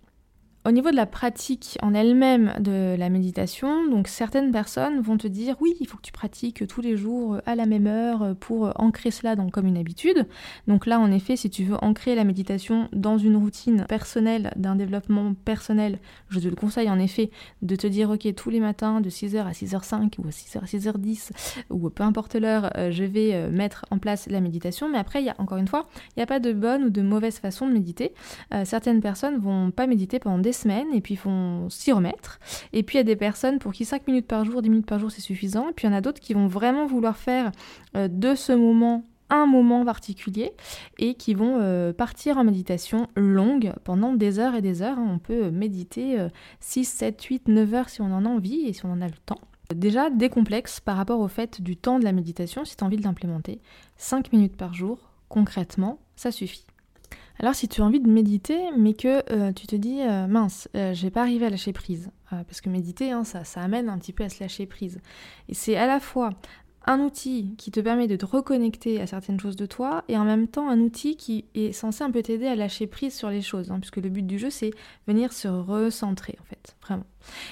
Au 0.63 0.71
niveau 0.71 0.91
de 0.91 0.95
la 0.95 1.07
pratique 1.07 1.79
en 1.81 1.95
elle-même 1.95 2.53
de 2.59 2.95
la 2.95 3.09
méditation, 3.09 3.89
donc 3.89 4.07
certaines 4.07 4.51
personnes 4.51 5.01
vont 5.01 5.17
te 5.17 5.27
dire 5.27 5.55
oui, 5.59 5.75
il 5.79 5.87
faut 5.87 5.97
que 5.97 6.03
tu 6.03 6.11
pratiques 6.11 6.67
tous 6.67 6.81
les 6.81 6.95
jours 6.95 7.39
à 7.47 7.55
la 7.55 7.65
même 7.65 7.87
heure 7.87 8.35
pour 8.39 8.71
ancrer 8.79 9.09
cela 9.09 9.35
comme 9.51 9.65
une 9.65 9.77
habitude. 9.77 10.27
Donc 10.67 10.85
là, 10.85 10.99
en 10.99 11.11
effet, 11.11 11.35
si 11.35 11.49
tu 11.49 11.63
veux 11.63 11.77
ancrer 11.83 12.13
la 12.13 12.23
méditation 12.23 12.89
dans 12.93 13.17
une 13.17 13.37
routine 13.37 13.85
personnelle, 13.89 14.53
d'un 14.55 14.75
développement 14.75 15.33
personnel, 15.33 15.97
je 16.29 16.39
te 16.39 16.47
le 16.47 16.55
conseille 16.55 16.91
en 16.91 16.99
effet 16.99 17.31
de 17.63 17.75
te 17.75 17.87
dire 17.87 18.11
ok, 18.11 18.31
tous 18.35 18.51
les 18.51 18.59
matins 18.59 19.01
de 19.01 19.09
6h 19.09 19.39
à 19.39 19.53
6h05 19.53 20.19
ou 20.19 20.27
à 20.27 20.29
6h 20.29 20.59
à 20.59 20.65
6h10 20.65 21.31
ou 21.71 21.89
peu 21.89 22.03
importe 22.03 22.35
l'heure, 22.35 22.69
euh, 22.77 22.91
je 22.91 23.03
vais 23.03 23.33
euh, 23.33 23.49
mettre 23.49 23.85
en 23.89 23.97
place 23.97 24.27
la 24.29 24.41
méditation. 24.41 24.89
Mais 24.89 24.99
après, 24.99 25.23
il 25.23 25.25
y 25.25 25.29
a 25.29 25.35
encore 25.39 25.57
une 25.57 25.67
fois, 25.67 25.87
il 26.09 26.19
n'y 26.19 26.23
a 26.23 26.27
pas 26.27 26.39
de 26.39 26.53
bonne 26.53 26.83
ou 26.83 26.89
de 26.91 27.01
mauvaise 27.01 27.39
façon 27.39 27.67
de 27.67 27.73
méditer. 27.73 28.13
Euh, 28.53 28.63
certaines 28.63 29.01
personnes 29.01 29.39
vont 29.39 29.71
pas 29.71 29.87
méditer 29.87 30.19
pendant 30.19 30.37
des 30.37 30.50
semaines 30.51 30.87
et 30.93 31.01
puis 31.01 31.15
vont 31.15 31.69
s'y 31.69 31.91
remettre. 31.91 32.39
Et 32.73 32.83
puis 32.83 32.97
il 32.97 32.99
y 32.99 33.01
a 33.01 33.05
des 33.05 33.15
personnes 33.15 33.59
pour 33.59 33.71
qui 33.71 33.85
5 33.85 34.07
minutes 34.07 34.27
par 34.27 34.45
jour, 34.45 34.61
10 34.61 34.69
minutes 34.69 34.85
par 34.85 34.99
jour 34.99 35.11
c'est 35.11 35.21
suffisant. 35.21 35.69
Et 35.69 35.73
puis 35.73 35.87
il 35.87 35.91
y 35.91 35.93
en 35.93 35.97
a 35.97 36.01
d'autres 36.01 36.19
qui 36.19 36.33
vont 36.33 36.47
vraiment 36.47 36.85
vouloir 36.85 37.17
faire 37.17 37.51
de 37.95 38.35
ce 38.35 38.51
moment 38.53 39.05
un 39.29 39.45
moment 39.45 39.85
particulier 39.85 40.51
et 40.99 41.13
qui 41.13 41.33
vont 41.33 41.57
euh, 41.61 41.93
partir 41.93 42.37
en 42.37 42.43
méditation 42.43 43.07
longue 43.15 43.71
pendant 43.85 44.13
des 44.13 44.39
heures 44.39 44.55
et 44.55 44.61
des 44.61 44.81
heures. 44.81 44.97
On 44.99 45.19
peut 45.19 45.51
méditer 45.51 46.27
6, 46.59 46.85
7, 46.85 47.21
8, 47.23 47.47
9 47.47 47.73
heures 47.73 47.89
si 47.89 48.01
on 48.01 48.13
en 48.13 48.25
a 48.25 48.29
envie 48.29 48.67
et 48.67 48.73
si 48.73 48.85
on 48.85 48.91
en 48.91 49.01
a 49.01 49.07
le 49.07 49.13
temps. 49.25 49.39
Déjà, 49.73 50.09
décomplexe 50.09 50.79
par 50.79 50.97
rapport 50.97 51.19
au 51.19 51.27
fait 51.27 51.61
du 51.61 51.77
temps 51.77 51.99
de 51.99 52.03
la 52.03 52.11
méditation, 52.11 52.65
si 52.65 52.75
tu 52.75 52.83
as 52.83 52.87
envie 52.87 52.97
de 52.97 53.03
l'implémenter, 53.03 53.61
5 53.97 54.33
minutes 54.33 54.57
par 54.57 54.73
jour, 54.73 55.11
concrètement, 55.29 55.99
ça 56.15 56.31
suffit. 56.31 56.65
Alors 57.41 57.55
si 57.55 57.67
tu 57.67 57.81
as 57.81 57.85
envie 57.85 57.99
de 57.99 58.07
méditer, 58.07 58.69
mais 58.77 58.93
que 58.93 59.23
euh, 59.33 59.51
tu 59.51 59.65
te 59.65 59.75
dis, 59.75 59.99
euh, 60.01 60.27
mince, 60.27 60.69
je 60.75 61.01
vais 61.01 61.09
pas 61.09 61.21
arriver 61.21 61.47
à 61.47 61.49
lâcher 61.49 61.73
prise, 61.73 62.11
parce 62.29 62.61
que 62.61 62.69
méditer, 62.69 63.11
hein, 63.11 63.23
ça, 63.23 63.43
ça 63.43 63.61
amène 63.61 63.89
un 63.89 63.97
petit 63.97 64.13
peu 64.13 64.23
à 64.23 64.29
se 64.29 64.41
lâcher 64.43 64.67
prise. 64.67 64.99
Et 65.49 65.55
c'est 65.55 65.75
à 65.75 65.87
la 65.87 65.99
fois 65.99 66.29
un 66.85 66.99
outil 66.99 67.55
qui 67.57 67.71
te 67.71 67.79
permet 67.79 68.07
de 68.07 68.15
te 68.15 68.25
reconnecter 68.25 69.01
à 69.01 69.07
certaines 69.07 69.39
choses 69.39 69.55
de 69.55 69.65
toi 69.65 70.03
et 70.07 70.17
en 70.17 70.23
même 70.23 70.47
temps 70.47 70.69
un 70.69 70.79
outil 70.79 71.15
qui 71.15 71.45
est 71.53 71.71
censé 71.71 72.03
un 72.03 72.11
peu 72.11 72.21
t'aider 72.21 72.47
à 72.47 72.55
lâcher 72.55 72.87
prise 72.87 73.15
sur 73.15 73.29
les 73.29 73.41
choses, 73.41 73.71
hein, 73.71 73.79
puisque 73.79 73.97
le 73.97 74.09
but 74.09 74.25
du 74.25 74.39
jeu 74.39 74.49
c'est 74.49 74.71
venir 75.07 75.33
se 75.33 75.47
recentrer 75.47 76.37
en 76.41 76.45
vraiment. 76.81 77.05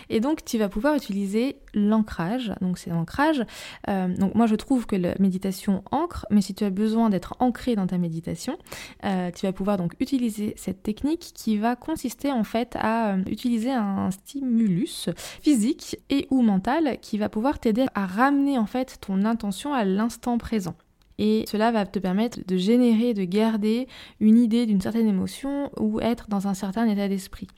Et 0.10 0.20
donc 0.20 0.44
tu 0.46 0.58
vas 0.58 0.70
pouvoir 0.70 0.96
utiliser 0.96 1.58
l'ancrage. 1.74 2.54
Donc 2.62 2.78
c'est 2.78 2.90
l'ancrage. 2.90 3.44
Euh, 3.88 4.08
donc 4.08 4.36
moi 4.36 4.48
je 4.48 4.56
trouve 4.56 4.86
que 4.86 4.96
la 4.96 5.16
méditation 5.20 5.84
ancre, 5.92 6.26
mais 6.30 6.42
si 6.42 6.54
tu 6.54 6.64
as 6.64 6.70
besoin 6.70 7.10
d'être 7.10 7.36
ancré 7.40 7.76
dans 7.76 7.88
ta 7.88 7.98
méditation, 7.98 8.58
euh, 9.06 9.32
tu 9.32 9.46
vas 9.46 9.54
pouvoir 9.54 9.78
donc 9.78 9.94
utiliser 10.00 10.54
cette 10.58 10.84
technique 10.84 11.32
qui 11.34 11.58
va 11.58 11.76
consister 11.76 12.32
en 12.32 12.44
fait 12.44 12.76
à 12.80 13.14
euh, 13.14 13.24
utiliser 13.28 13.72
un 13.72 14.12
stimulus 14.12 15.10
physique 15.42 15.98
et 16.10 16.28
ou 16.30 16.42
mental 16.42 16.98
qui 17.02 17.18
va 17.18 17.30
pouvoir 17.30 17.60
t'aider 17.60 17.86
à 17.96 18.06
ramener 18.06 18.58
en 18.58 18.66
fait 18.66 18.98
ton 19.02 19.26
intention 19.26 19.74
à 19.74 19.86
l'instant 19.86 20.38
présent 20.38 20.76
et 21.20 21.44
cela 21.48 21.70
va 21.72 21.86
te 21.86 22.00
permettre 22.00 22.40
de 22.48 22.58
générer, 22.58 23.14
de 23.14 23.26
garder 23.26 23.88
une 24.22 24.38
idée 24.38 24.66
d'une 24.66 24.80
certaine 24.80 25.08
émotion 25.08 25.70
ou 25.78 26.00
être 26.00 26.30
dans 26.30 26.48
un 26.48 26.54
certain 26.54 26.88
état 26.88 27.10
d'esprit. 27.10 27.50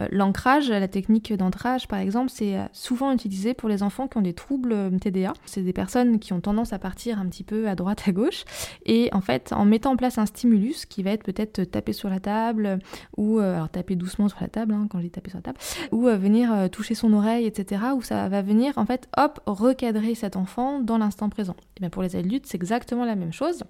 Euh, 0.00 0.06
l'ancrage, 0.10 0.70
la 0.70 0.88
technique 0.88 1.32
d'ancrage 1.32 1.88
par 1.88 1.98
exemple, 1.98 2.30
c'est 2.30 2.56
euh, 2.56 2.64
souvent 2.72 3.12
utilisé 3.12 3.54
pour 3.54 3.68
les 3.68 3.82
enfants 3.82 4.08
qui 4.08 4.18
ont 4.18 4.22
des 4.22 4.34
troubles 4.34 4.72
euh, 4.72 4.90
TDA. 4.98 5.32
C'est 5.46 5.62
des 5.62 5.72
personnes 5.72 6.18
qui 6.18 6.32
ont 6.32 6.40
tendance 6.40 6.72
à 6.72 6.78
partir 6.78 7.18
un 7.18 7.26
petit 7.26 7.44
peu 7.44 7.68
à 7.68 7.74
droite, 7.74 8.02
à 8.06 8.12
gauche. 8.12 8.44
Et 8.84 9.08
en 9.12 9.20
fait, 9.20 9.52
en 9.52 9.64
mettant 9.64 9.92
en 9.92 9.96
place 9.96 10.18
un 10.18 10.26
stimulus 10.26 10.86
qui 10.86 11.02
va 11.02 11.10
être 11.10 11.22
peut-être 11.22 11.64
taper 11.64 11.92
sur 11.92 12.08
la 12.08 12.20
table 12.20 12.78
ou 13.16 13.38
alors 13.38 13.68
taper 13.68 13.96
doucement 13.96 14.28
sur 14.28 14.38
la 14.40 14.48
table, 14.48 14.74
hein, 14.74 14.86
quand 14.90 15.00
j'ai 15.00 15.10
tapé 15.10 15.30
sur 15.30 15.38
la 15.38 15.42
table, 15.42 15.58
ou 15.92 16.06
venir 16.06 16.68
toucher 16.70 16.94
son 16.94 17.12
oreille, 17.12 17.46
etc. 17.46 17.82
Où 17.94 18.02
ça 18.02 18.28
va 18.28 18.42
venir 18.42 18.74
en 18.76 18.84
fait, 18.84 19.08
hop, 19.16 19.40
recadrer 19.46 20.14
cet 20.14 20.36
enfant 20.36 20.80
dans 20.80 20.98
l'instant 20.98 21.28
présent. 21.28 21.56
Et 21.76 21.80
bien 21.80 21.90
pour 21.90 22.02
les 22.02 22.16
adultes, 22.16 22.46
c'est 22.46 22.56
exactement 22.56 23.04
la 23.04 23.16
même 23.16 23.32
chose. 23.32 23.62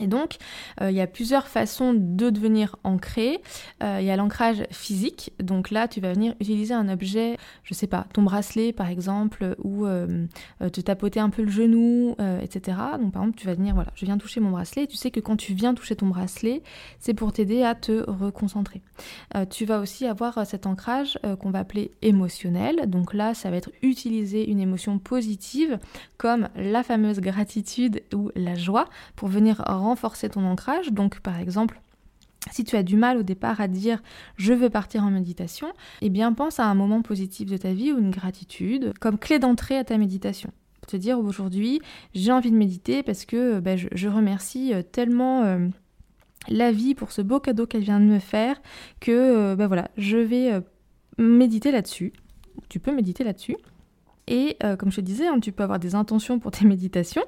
Et 0.00 0.06
donc, 0.06 0.36
euh, 0.80 0.90
il 0.90 0.96
y 0.96 1.00
a 1.00 1.06
plusieurs 1.06 1.46
façons 1.48 1.94
de 1.94 2.30
devenir 2.30 2.76
ancré. 2.84 3.40
Euh, 3.82 3.98
il 4.00 4.06
y 4.06 4.10
a 4.10 4.16
l'ancrage 4.16 4.64
physique. 4.70 5.32
Donc 5.42 5.70
là, 5.70 5.88
tu 5.88 6.00
vas 6.00 6.12
venir 6.12 6.34
utiliser 6.40 6.74
un 6.74 6.88
objet, 6.88 7.36
je 7.62 7.74
sais 7.74 7.86
pas, 7.86 8.06
ton 8.12 8.22
bracelet 8.22 8.72
par 8.72 8.88
exemple, 8.88 9.56
ou 9.62 9.86
euh, 9.86 10.26
te 10.60 10.80
tapoter 10.80 11.20
un 11.20 11.30
peu 11.30 11.42
le 11.42 11.50
genou, 11.50 12.16
etc. 12.42 12.78
Donc 13.00 13.12
par 13.12 13.22
exemple, 13.22 13.38
tu 13.38 13.46
vas 13.46 13.54
venir, 13.54 13.74
voilà, 13.74 13.90
je 13.94 14.04
viens 14.04 14.18
toucher 14.18 14.40
mon 14.40 14.50
bracelet. 14.50 14.86
tu 14.86 14.96
sais 14.96 15.10
que 15.10 15.20
quand 15.20 15.36
tu 15.36 15.54
viens 15.54 15.74
toucher 15.74 15.96
ton 15.96 16.06
bracelet, 16.06 16.62
c'est 16.98 17.14
pour 17.14 17.32
t'aider 17.32 17.62
à 17.62 17.74
te 17.74 18.08
reconcentrer. 18.08 18.82
tu 19.50 19.64
vas 19.64 19.80
aussi 19.80 20.06
avoir 20.06 20.46
cet 20.46 20.66
ancrage 20.66 21.18
qu'on 21.40 21.50
va 21.50 21.60
appeler 21.60 21.92
émotionnel. 22.02 22.88
Donc 22.88 23.14
là, 23.14 23.34
ça 23.34 23.50
va 23.50 23.56
être 23.56 23.70
utiliser 23.82 24.48
une 24.50 24.60
émotion 24.60 24.98
positive 24.98 25.78
comme 26.16 26.48
la 26.56 26.82
fameuse 26.82 27.20
gratitude 27.20 28.02
ou 28.14 28.30
la 28.34 28.54
joie 28.54 28.86
pour 29.16 29.28
venir 29.28 29.62
renforcer 29.84 30.28
ton 30.28 30.44
ancrage. 30.44 30.92
Donc 30.92 31.20
par 31.20 31.38
exemple, 31.38 31.80
si 32.50 32.64
tu 32.64 32.76
as 32.76 32.82
du 32.82 32.96
mal 32.96 33.18
au 33.18 33.22
départ 33.22 33.60
à 33.60 33.68
dire 33.68 34.02
je 34.36 34.52
veux 34.52 34.70
partir 34.70 35.02
en 35.04 35.10
méditation, 35.10 35.68
eh 36.02 36.10
bien 36.10 36.32
pense 36.32 36.60
à 36.60 36.66
un 36.66 36.74
moment 36.74 37.02
positif 37.02 37.48
de 37.48 37.56
ta 37.56 37.72
vie 37.72 37.92
ou 37.92 37.98
une 37.98 38.10
gratitude 38.10 38.92
comme 39.00 39.18
clé 39.18 39.38
d'entrée 39.38 39.78
à 39.78 39.84
ta 39.84 39.98
méditation. 39.98 40.50
Te 40.86 40.96
dire 40.96 41.18
aujourd'hui 41.18 41.80
j'ai 42.14 42.32
envie 42.32 42.50
de 42.50 42.56
méditer 42.56 43.02
parce 43.02 43.24
que 43.24 43.60
ben, 43.60 43.78
je, 43.78 44.08
remercie 44.08 44.74
euh, 44.74 44.82
tellement 44.82 45.44
euh, 45.44 45.68
la 46.48 46.72
vie 46.72 46.94
pour 46.94 47.12
ce 47.12 47.22
beau 47.22 47.40
cadeau 47.40 47.66
qu'elle 47.66 47.82
vient 47.82 48.00
de 48.00 48.04
me 48.04 48.18
faire 48.18 48.60
que 49.00 49.54
ben, 49.54 49.66
voilà 49.66 49.90
je 49.96 50.18
vais 50.18 50.60
méditer 51.18 51.72
là-dessus. 51.72 52.12
Tu 52.68 52.78
peux 52.80 52.94
méditer 52.94 53.24
là-dessus. 53.24 53.56
Et 54.26 54.56
euh, 54.64 54.76
comme 54.76 54.90
je 54.90 54.96
te 54.96 55.00
disais, 55.00 55.26
hein, 55.26 55.38
tu 55.40 55.52
peux 55.52 55.62
avoir 55.62 55.78
des 55.78 55.94
intentions 55.94 56.38
pour 56.38 56.50
tes 56.50 56.64
méditations. 56.66 57.24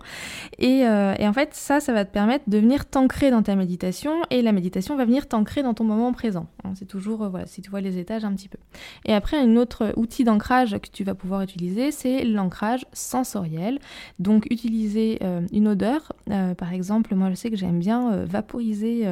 Euh, 0.63 1.15
et, 1.19 1.29
en 1.29 1.33
fait, 1.33 1.51
ça, 1.53 1.81
ça 1.81 1.93
va 1.93 2.05
te 2.05 2.13
permettre 2.13 2.45
de 2.49 2.59
venir 2.59 2.87
t'ancrer 2.87 3.31
dans 3.31 3.43
ta 3.43 3.55
méditation. 3.55 4.13
Et 4.31 4.43
la 4.43 4.53
méditation 4.53 4.97
va 4.97 5.05
venir 5.05 5.29
t'ancrer 5.29 5.63
dans 5.63 5.75
ton 5.75 5.85
moment 5.85 6.13
présent. 6.13 6.47
Hein, 6.65 6.73
c'est 6.75 6.87
toujours, 6.87 7.23
euh, 7.23 7.29
voilà, 7.29 7.47
si 7.47 7.63
tu 7.63 7.71
vois 7.71 7.81
les 7.81 7.99
étages 7.99 8.25
un 8.25 8.35
petit 8.35 8.49
peu. 8.49 8.59
Et 9.05 9.13
après, 9.13 9.39
un 9.39 9.57
autre 9.57 9.93
outil 9.97 10.25
d'ancrage 10.25 10.79
que 10.79 10.89
tu 10.91 11.05
vas 11.05 11.15
pouvoir 11.15 11.43
utiliser, 11.43 11.91
c'est 11.91 12.25
l'ancrage 12.25 12.87
sensoriel. 12.93 13.79
Donc, 14.19 14.47
utiliser 14.51 15.19
une 15.53 15.69
odeur. 15.69 16.13
par 16.59 16.73
exemple, 16.73 17.15
moi, 17.15 17.31
je 17.31 17.35
sais 17.35 17.51
que 17.51 17.57
j'aime 17.57 17.79
bien 17.79 18.25
vaporiser 18.25 19.07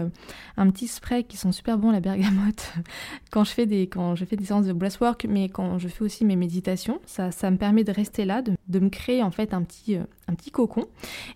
un 0.57 0.71
petit 0.71 0.87
spray 0.87 1.25
qui 1.25 1.37
sont 1.37 1.53
super 1.53 1.79
bons, 1.79 1.91
la 1.91 2.01
bergamote, 2.01 2.73
quand 3.31 3.45
je 3.45 3.53
fais 3.53 3.67
des, 3.67 3.87
quand 3.87 4.15
je 4.15 4.25
fais 4.25 4.37
des 4.37 4.45
séances 4.45 4.67
de 4.67 4.73
breathwork, 4.73 5.27
mais 5.29 5.49
quand 5.49 5.79
je 5.79 5.89
fais 5.89 6.03
aussi 6.03 6.25
mes 6.25 6.37
méditations. 6.37 7.01
Ça, 7.07 7.31
ça 7.31 7.51
me 7.51 7.57
permet 7.57 7.74
de 7.83 7.91
rester 7.91 8.25
là, 8.25 8.43
de, 8.43 8.79
me 8.79 8.89
créer 8.89 9.23
en 9.23 9.33
fait 9.33 9.53
un 9.53 9.63
petit, 9.63 9.97
euh, 9.97 10.05
un 10.29 10.35
petit 10.35 10.53
cocon. 10.53 10.85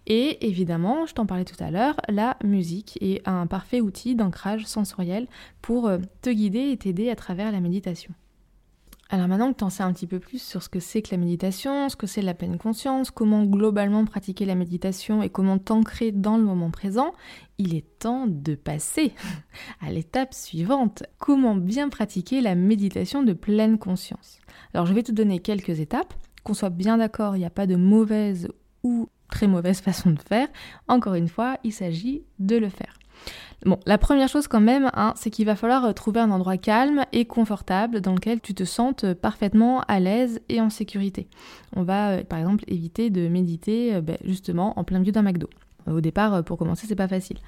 Et 0.07 0.47
évidemment, 0.47 1.07
je 1.07 1.15
t'en 1.15 1.27
parlais 1.27 1.45
tout 1.45 1.63
à 1.63 1.71
l'heure, 1.73 1.97
la 2.09 2.37
musique 2.45 2.99
est 3.01 3.27
un 3.27 3.49
parfait 3.49 3.81
outil 3.81 4.15
d'ancrage 4.15 4.67
sensoriel 4.67 5.27
pour 5.63 5.89
euh, 5.89 5.99
te 6.23 6.31
guider 6.31 6.71
et 6.71 6.77
t'aider 6.77 7.11
à 7.11 7.17
travers 7.17 7.51
la 7.51 7.61
méditation. 7.61 8.15
Alors 9.11 9.27
maintenant 9.27 9.53
que 9.53 9.59
tu 9.59 9.65
en 9.65 9.71
sais 9.71 9.83
un 9.83 9.93
petit 9.95 10.07
peu 10.07 10.19
plus 10.19 10.43
sur 10.43 10.63
ce 10.63 10.69
que 10.69 10.81
c'est 10.81 11.01
que 11.01 11.13
la 11.13 11.17
méditation, 11.17 11.89
ce 11.89 11.97
que 11.97 12.07
c'est 12.07 12.21
la 12.21 12.35
pleine 12.35 12.59
conscience, 12.59 13.11
comment 13.11 13.45
globalement 13.45 14.05
pratiquer 14.05 14.45
la 14.45 14.55
méditation 14.55 15.23
et 15.23 15.31
comment 15.31 15.57
t'ancrer 15.57 16.13
dans 16.13 16.37
le 16.37 16.45
moment 16.45 16.71
présent, 16.71 17.15
il 17.57 17.75
est 17.75 17.87
temps 17.99 18.27
de 18.29 18.55
passer 18.55 19.15
à 19.81 19.91
l'étape 19.91 20.35
suivante. 20.35 21.05
Comment 21.19 21.55
bien 21.55 21.89
pratiquer 21.89 22.43
la 22.43 22.55
méditation 22.55 23.23
de 23.23 23.33
pleine 23.33 23.79
conscience? 23.79 24.41
Alors 24.75 24.85
je 24.85 24.93
vais 24.93 25.03
te 25.03 25.13
donner 25.13 25.39
quelques 25.39 25.81
étapes 25.81 26.13
qu'on 26.49 26.55
soit 26.55 26.71
bien 26.71 26.97
d'accord, 26.97 27.37
il 27.37 27.41
n'y 27.41 27.45
a 27.45 27.51
pas 27.51 27.67
de 27.67 27.77
mauvaise 27.77 28.49
ou 28.83 29.09
très 29.29 29.47
mauvaise 29.47 29.81
façon 29.83 30.11
de 30.11 30.21
faire. 30.21 30.49
Encore 30.89 31.15
une 31.15 31.29
fois, 31.29 31.59
il 31.63 31.73
s'agit 31.73 32.25
de 32.39 32.57
le 32.57 32.71
faire. 32.71 32.99
Bon, 33.67 33.79
la 33.87 33.99
première 33.99 34.29
chose 34.29 34.47
quand 34.47 34.61
même, 34.61 34.91
hein, 34.95 35.13
c'est 35.17 35.31
qu'il 35.31 35.45
va 35.45 35.57
falloir 35.57 35.85
euh, 35.85 35.93
trouver 35.93 36.21
un 36.21 36.31
endroit 36.31 36.57
calme 36.57 37.05
et 37.13 37.25
confortable 37.25 38.01
dans 38.01 38.15
lequel 38.15 38.41
tu 38.41 38.55
te 38.55 38.65
sentes 38.65 39.03
euh, 39.03 39.15
parfaitement 39.17 39.81
à 39.89 39.99
l'aise 39.99 40.41
et 40.49 40.61
en 40.61 40.71
sécurité. 40.71 41.27
On 41.75 41.83
va 41.83 42.11
euh, 42.11 42.23
par 42.23 42.39
exemple 42.39 42.63
éviter 42.69 43.11
de 43.11 43.27
méditer 43.27 44.01
ben, 44.01 44.17
justement 44.25 44.79
en 44.79 44.85
plein 44.85 45.01
milieu 45.01 45.11
d'un 45.11 45.23
McDo. 45.23 45.51
Au 45.91 46.01
départ, 46.01 46.45
pour 46.45 46.57
commencer, 46.57 46.87
c'est 46.87 46.95
pas 46.95 47.09
facile. 47.09 47.39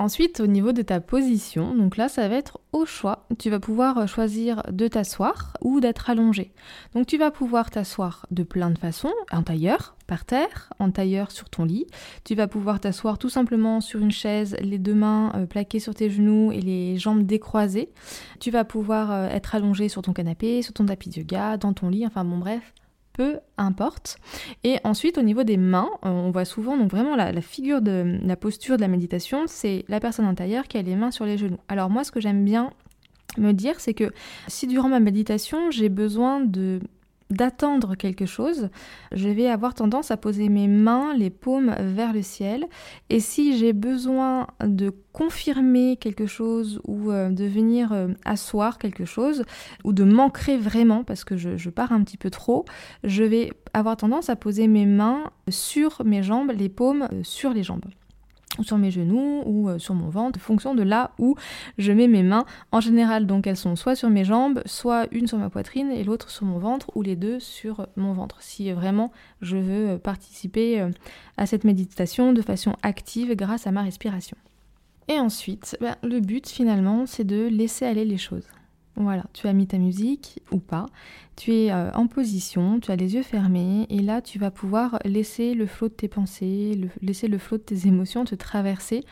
Ensuite, 0.00 0.40
au 0.40 0.46
niveau 0.46 0.72
de 0.72 0.80
ta 0.80 0.98
position, 0.98 1.74
donc 1.74 1.98
là, 1.98 2.08
ça 2.08 2.26
va 2.26 2.36
être 2.36 2.58
au 2.72 2.86
choix. 2.86 3.26
Tu 3.38 3.50
vas 3.50 3.60
pouvoir 3.60 4.08
choisir 4.08 4.62
de 4.72 4.88
t'asseoir 4.88 5.58
ou 5.60 5.78
d'être 5.78 6.08
allongé. 6.08 6.52
Donc 6.94 7.06
tu 7.06 7.18
vas 7.18 7.30
pouvoir 7.30 7.70
t'asseoir 7.70 8.24
de 8.30 8.42
plein 8.42 8.70
de 8.70 8.78
façons, 8.78 9.12
en 9.30 9.42
tailleur, 9.42 9.94
par 10.06 10.24
terre, 10.24 10.72
en 10.78 10.90
tailleur 10.90 11.30
sur 11.30 11.50
ton 11.50 11.66
lit. 11.66 11.86
Tu 12.24 12.34
vas 12.34 12.48
pouvoir 12.48 12.80
t'asseoir 12.80 13.18
tout 13.18 13.28
simplement 13.28 13.82
sur 13.82 14.00
une 14.00 14.10
chaise, 14.10 14.56
les 14.62 14.78
deux 14.78 14.94
mains 14.94 15.32
euh, 15.34 15.44
plaquées 15.44 15.80
sur 15.80 15.94
tes 15.94 16.08
genoux 16.08 16.50
et 16.50 16.62
les 16.62 16.96
jambes 16.96 17.26
décroisées. 17.26 17.90
Tu 18.40 18.50
vas 18.50 18.64
pouvoir 18.64 19.12
euh, 19.12 19.28
être 19.28 19.54
allongé 19.54 19.90
sur 19.90 20.00
ton 20.00 20.14
canapé, 20.14 20.62
sur 20.62 20.72
ton 20.72 20.86
tapis 20.86 21.10
de 21.10 21.16
yoga, 21.16 21.58
dans 21.58 21.74
ton 21.74 21.90
lit, 21.90 22.06
enfin 22.06 22.24
bon 22.24 22.38
bref, 22.38 22.72
importe. 23.58 24.18
Et 24.64 24.78
ensuite, 24.84 25.18
au 25.18 25.22
niveau 25.22 25.42
des 25.42 25.56
mains, 25.56 25.88
euh, 26.04 26.08
on 26.08 26.30
voit 26.30 26.44
souvent 26.44 26.76
donc 26.76 26.90
vraiment 26.90 27.16
la, 27.16 27.40
figure 27.40 27.82
de 27.82 28.18
la 28.22 28.36
posture 28.36 28.76
de 28.76 28.82
la 28.82 28.88
méditation, 28.88 29.44
c'est 29.46 29.84
la 29.88 30.00
personne 30.00 30.26
intérieure 30.26 30.68
qui 30.68 30.78
a 30.78 30.82
les 30.82 30.96
mains 30.96 31.10
sur 31.10 31.24
les 31.24 31.38
genoux. 31.38 31.58
Alors 31.68 31.90
moi, 31.90 32.04
ce 32.04 32.12
que 32.12 32.20
j'aime 32.20 32.44
bien 32.44 32.70
me 33.38 33.52
dire, 33.52 33.80
c'est 33.80 33.94
que 33.94 34.12
si 34.48 34.66
durant 34.66 34.88
ma 34.88 35.00
méditation, 35.00 35.70
j'ai 35.70 35.88
besoin 35.88 36.40
de 36.40 36.80
d'attendre 37.30 37.94
quelque 37.94 38.26
chose, 38.26 38.68
je 39.12 39.28
vais 39.28 39.48
avoir 39.48 39.74
tendance 39.74 40.10
à 40.10 40.16
poser 40.16 40.48
mes 40.48 40.68
mains, 40.68 41.14
les 41.14 41.30
paumes 41.30 41.74
vers 41.78 42.12
le 42.12 42.22
ciel. 42.22 42.66
Et 43.08 43.20
si 43.20 43.56
j'ai 43.56 43.72
besoin 43.72 44.48
de 44.64 44.92
confirmer 45.12 45.96
quelque 45.96 46.26
chose 46.26 46.80
ou 46.84 47.10
euh, 47.10 47.30
de 47.30 47.44
venir 47.44 47.92
euh, 47.92 48.08
asseoir 48.24 48.78
quelque 48.78 49.04
chose 49.04 49.44
ou 49.84 49.92
de 49.92 50.04
m'ancrer 50.04 50.56
vraiment 50.56 51.04
parce 51.04 51.24
que 51.24 51.36
je, 51.36 51.70
pars 51.70 51.92
un 51.92 52.02
petit 52.02 52.16
peu 52.16 52.30
trop, 52.30 52.64
je 53.04 53.24
vais 53.24 53.52
avoir 53.74 53.96
tendance 53.96 54.30
à 54.30 54.36
poser 54.36 54.68
mes 54.68 54.86
mains 54.86 55.30
sur 55.48 56.02
mes 56.04 56.22
jambes, 56.22 56.52
les 56.56 56.68
paumes 56.68 57.08
euh, 57.12 57.20
sur 57.22 57.52
les 57.52 57.62
jambes. 57.62 57.84
Sur 58.62 58.78
mes 58.78 58.90
genoux 58.90 59.42
ou 59.46 59.68
euh, 59.68 59.78
sur 59.78 59.94
mon 59.94 60.08
ventre, 60.08 60.38
en 60.38 60.42
fonction 60.42 60.74
de 60.74 60.82
là 60.82 61.12
où 61.18 61.36
je 61.78 61.92
mets 61.92 62.08
mes 62.08 62.22
mains. 62.22 62.44
En 62.72 62.80
général, 62.80 63.26
donc 63.26 63.46
elles 63.46 63.56
sont 63.56 63.76
soit 63.76 63.94
sur 63.94 64.10
mes 64.10 64.24
jambes, 64.24 64.62
soit 64.66 65.06
une 65.10 65.26
sur 65.26 65.38
ma 65.38 65.50
poitrine 65.50 65.90
et 65.90 66.04
l'autre 66.04 66.30
sur 66.30 66.46
mon 66.46 66.58
ventre, 66.58 66.90
ou 66.94 67.02
les 67.02 67.16
deux 67.16 67.40
sur 67.40 67.86
mon 67.96 68.12
ventre. 68.12 68.36
Si 68.40 68.70
vraiment 68.72 69.12
je 69.40 69.56
veux 69.56 69.98
participer 69.98 70.80
euh, 70.80 70.90
à 71.36 71.46
cette 71.46 71.64
méditation 71.64 72.32
de 72.32 72.42
façon 72.42 72.74
active 72.82 73.34
grâce 73.34 73.66
à 73.66 73.72
ma 73.72 73.82
respiration. 73.82 74.36
Et 75.08 75.18
ensuite, 75.18 75.76
ben, 75.80 75.96
le 76.02 76.20
but 76.20 76.48
finalement, 76.48 77.04
c'est 77.06 77.24
de 77.24 77.48
laisser 77.48 77.84
aller 77.84 78.04
les 78.04 78.18
choses. 78.18 78.46
Voilà, 78.96 79.24
tu 79.32 79.46
as 79.46 79.52
mis 79.52 79.66
ta 79.66 79.78
musique 79.78 80.42
ou 80.50 80.58
pas, 80.58 80.86
tu 81.36 81.54
es 81.54 81.72
euh, 81.72 81.90
en 81.92 82.06
position, 82.06 82.80
tu 82.80 82.90
as 82.90 82.96
les 82.96 83.14
yeux 83.14 83.22
fermés 83.22 83.86
et 83.88 84.00
là 84.00 84.20
tu 84.20 84.38
vas 84.38 84.50
pouvoir 84.50 84.98
laisser 85.04 85.54
le 85.54 85.66
flot 85.66 85.88
de 85.88 85.94
tes 85.94 86.08
pensées, 86.08 86.90
laisser 87.00 87.28
le 87.28 87.38
flot 87.38 87.58
de 87.58 87.62
tes 87.62 87.86
émotions 87.86 88.24
te 88.24 88.34
traverser. 88.34 89.04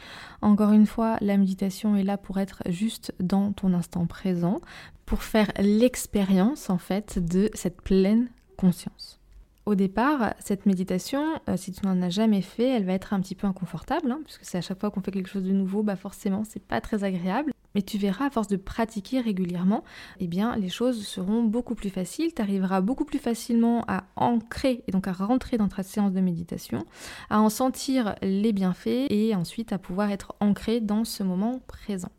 Encore 0.42 0.72
une 0.72 0.86
fois, 0.86 1.16
la 1.20 1.36
méditation 1.36 1.96
est 1.96 2.02
là 2.02 2.18
pour 2.18 2.38
être 2.38 2.62
juste 2.68 3.14
dans 3.20 3.52
ton 3.52 3.72
instant 3.72 4.06
présent, 4.06 4.60
pour 5.06 5.22
faire 5.22 5.50
l'expérience 5.58 6.70
en 6.70 6.78
fait 6.78 7.18
de 7.24 7.48
cette 7.54 7.80
pleine 7.80 8.28
conscience. 8.56 9.20
Au 9.64 9.74
départ, 9.74 10.34
cette 10.38 10.66
méditation, 10.66 11.22
euh, 11.48 11.56
si 11.56 11.72
tu 11.72 11.86
n'en 11.86 12.00
as 12.02 12.08
jamais 12.08 12.40
fait, 12.40 12.68
elle 12.68 12.84
va 12.84 12.94
être 12.94 13.12
un 13.12 13.20
petit 13.20 13.34
peu 13.34 13.46
inconfortable, 13.46 14.10
hein, 14.10 14.20
puisque 14.24 14.44
c'est 14.44 14.58
à 14.58 14.62
chaque 14.62 14.80
fois 14.80 14.90
qu'on 14.90 15.02
fait 15.02 15.10
quelque 15.10 15.28
chose 15.28 15.44
de 15.44 15.52
nouveau, 15.52 15.82
bah 15.82 15.94
forcément, 15.94 16.42
c'est 16.44 16.62
pas 16.62 16.80
très 16.80 17.04
agréable. 17.04 17.52
Mais 17.74 17.82
tu 17.82 17.98
verras, 17.98 18.26
à 18.26 18.30
force 18.30 18.48
de 18.48 18.56
pratiquer 18.56 19.20
régulièrement, 19.20 19.84
eh 20.20 20.26
bien, 20.26 20.56
les 20.56 20.68
choses 20.68 21.06
seront 21.06 21.42
beaucoup 21.42 21.74
plus 21.74 21.90
faciles. 21.90 22.32
Tu 22.34 22.42
arriveras 22.42 22.80
beaucoup 22.80 23.04
plus 23.04 23.18
facilement 23.18 23.84
à 23.88 24.04
ancrer 24.16 24.82
et 24.86 24.92
donc 24.92 25.06
à 25.06 25.12
rentrer 25.12 25.58
dans 25.58 25.68
ta 25.68 25.82
séance 25.82 26.12
de 26.12 26.20
méditation, 26.20 26.86
à 27.30 27.40
en 27.40 27.50
sentir 27.50 28.14
les 28.22 28.52
bienfaits 28.52 29.06
et 29.10 29.34
ensuite 29.34 29.72
à 29.72 29.78
pouvoir 29.78 30.10
être 30.10 30.34
ancré 30.40 30.80
dans 30.80 31.04
ce 31.04 31.22
moment 31.22 31.60
présent. 31.66 32.10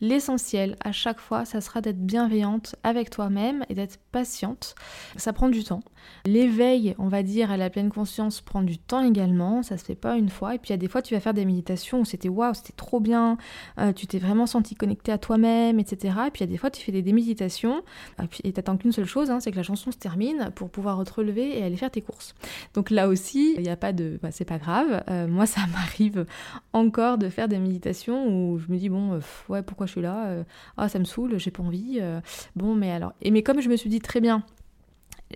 L'essentiel 0.00 0.76
à 0.84 0.92
chaque 0.92 1.20
fois, 1.20 1.44
ça 1.44 1.60
sera 1.60 1.80
d'être 1.80 2.04
bienveillante 2.04 2.76
avec 2.82 3.10
toi-même 3.10 3.64
et 3.68 3.74
d'être 3.74 3.98
patiente. 4.12 4.74
Ça 5.16 5.32
prend 5.32 5.48
du 5.48 5.64
temps. 5.64 5.82
L'éveil, 6.26 6.94
on 6.98 7.08
va 7.08 7.22
dire, 7.22 7.50
à 7.50 7.56
la 7.56 7.70
pleine 7.70 7.90
conscience 7.90 8.40
prend 8.40 8.62
du 8.62 8.78
temps 8.78 9.04
également. 9.04 9.62
Ça 9.62 9.78
se 9.78 9.84
fait 9.84 9.94
pas 9.94 10.16
une 10.16 10.28
fois. 10.28 10.54
Et 10.54 10.58
puis 10.58 10.68
il 10.68 10.72
y 10.72 10.74
a 10.74 10.78
des 10.78 10.88
fois, 10.88 11.02
tu 11.02 11.14
vas 11.14 11.20
faire 11.20 11.34
des 11.34 11.44
méditations 11.44 12.00
où 12.00 12.04
c'était 12.04 12.28
waouh, 12.28 12.54
c'était 12.54 12.74
trop 12.76 13.00
bien. 13.00 13.38
Euh, 13.78 13.92
tu 13.92 14.06
t'es 14.06 14.18
vraiment 14.18 14.46
senti 14.46 14.74
connecté 14.74 15.12
à 15.12 15.18
toi-même, 15.18 15.78
etc. 15.80 16.14
Et 16.26 16.30
puis 16.30 16.40
il 16.40 16.46
y 16.46 16.50
a 16.50 16.52
des 16.52 16.58
fois, 16.58 16.70
tu 16.70 16.82
fais 16.82 16.92
des, 16.92 17.16
méditations 17.16 17.82
et 18.22 18.26
puis 18.26 18.52
t'attends 18.52 18.76
qu'une 18.76 18.92
seule 18.92 19.06
chose, 19.06 19.30
hein, 19.30 19.40
c'est 19.40 19.50
que 19.50 19.56
la 19.56 19.62
chanson 19.62 19.90
se 19.90 19.96
termine 19.96 20.50
pour 20.54 20.68
pouvoir 20.68 21.02
te 21.04 21.14
relever 21.14 21.58
et 21.58 21.62
aller 21.62 21.76
faire 21.76 21.90
tes 21.90 22.02
courses. 22.02 22.34
Donc 22.74 22.90
là 22.90 23.08
aussi, 23.08 23.54
il 23.56 23.62
n'y 23.62 23.70
a 23.70 23.76
pas 23.76 23.92
de, 23.92 24.18
bah, 24.22 24.30
c'est 24.30 24.44
pas 24.44 24.58
grave. 24.58 25.02
Euh, 25.08 25.26
moi, 25.26 25.46
ça 25.46 25.62
m'arrive 25.72 26.26
encore 26.74 27.16
de 27.16 27.30
faire 27.30 27.48
des 27.48 27.58
méditations 27.58 28.28
où 28.28 28.58
je 28.58 28.70
me 28.70 28.76
dis 28.76 28.90
bon, 28.90 29.14
euh, 29.14 29.20
ouais, 29.48 29.62
pourquoi 29.62 29.85
je 29.86 29.92
suis 29.92 30.02
là, 30.02 30.26
euh, 30.26 30.44
ah 30.76 30.88
ça 30.88 30.98
me 30.98 31.04
saoule, 31.04 31.38
j'ai 31.38 31.50
pas 31.50 31.62
envie. 31.62 31.98
Euh. 32.00 32.20
bon, 32.54 32.74
mais 32.74 32.90
alors. 32.90 33.12
Et 33.22 33.30
mais 33.30 33.42
comme 33.42 33.60
je 33.60 33.68
me 33.68 33.76
suis 33.76 33.90
dit 33.90 34.00
très 34.00 34.20
bien, 34.20 34.42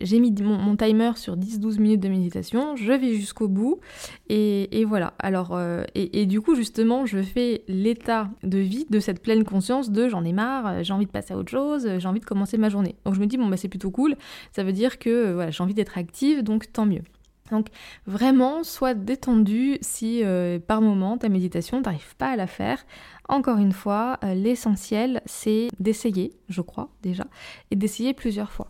j'ai 0.01 0.21
mis 0.21 0.33
mon, 0.43 0.77
timer 0.77 1.13
sur 1.17 1.37
10-12 1.37 1.81
minutes 1.81 2.01
de 2.01 2.09
méditation, 2.09 2.77
je 2.77 2.93
vais 2.93 3.15
jusqu'au 3.15 3.49
bout, 3.49 3.81
et, 4.29 4.85
voilà. 4.87 5.15
Alors, 5.19 5.57
euh, 5.57 5.83
et, 5.95 6.27
du 6.27 6.41
coup, 6.41 6.55
justement, 6.55 7.07
je 7.07 7.21
fais 7.23 7.65
l'état 7.67 8.31
de 8.45 8.59
vie 8.59 8.87
de 8.89 9.01
cette 9.01 9.21
pleine 9.21 9.45
conscience 9.45 9.91
de 9.91 10.09
j'en 10.09 10.25
ai 10.25 10.33
marre, 10.33 10.85
j'ai 10.85 10.93
envie 10.93 11.07
de 11.07 11.11
passer 11.11 11.35
à 11.35 11.37
autre 11.37 11.51
chose, 11.51 11.89
j'ai 11.99 12.09
envie 12.09 12.21
de 12.21 12.25
commencer 12.25 12.57
ma 12.57 12.69
journée. 12.69 12.95
Donc 13.05 13.15
je 13.15 13.21
me 13.21 13.27
dis, 13.27 13.37
bon, 13.37 13.49
bah 13.49 13.57
c'est 13.57 13.69
plutôt 13.69 13.91
cool, 13.91 14.15
ça 14.53 14.63
veut 14.63 14.73
dire 14.73 14.99
que 14.99 15.33
voilà, 15.33 15.51
j'ai 15.51 15.63
envie 15.63 15.75
d'être 15.75 15.99
active, 15.99 16.43
donc 16.43 16.73
tant 16.73 16.87
mieux. 16.87 17.03
Donc 17.51 17.69
vraiment, 18.07 18.65
sois 18.65 18.95
détendu 18.95 19.79
si 19.81 20.23
par 20.67 20.81
moment 20.81 21.19
ta 21.19 21.29
méditation, 21.29 21.83
t'arrives 21.83 22.17
pas 22.17 22.31
à 22.31 22.37
la 22.37 22.47
faire. 22.47 22.85
Encore 23.31 23.59
une 23.59 23.73
fois, 23.73 24.19
euh, 24.25 24.35
l'essentiel, 24.35 25.23
c'est 25.25 25.69
d'essayer, 25.79 26.33
je 26.49 26.63
crois 26.63 26.89
déjà, 27.01 27.27
et 27.71 27.77
d'essayer 27.77 28.13
plusieurs 28.13 28.51
fois. 28.51 28.69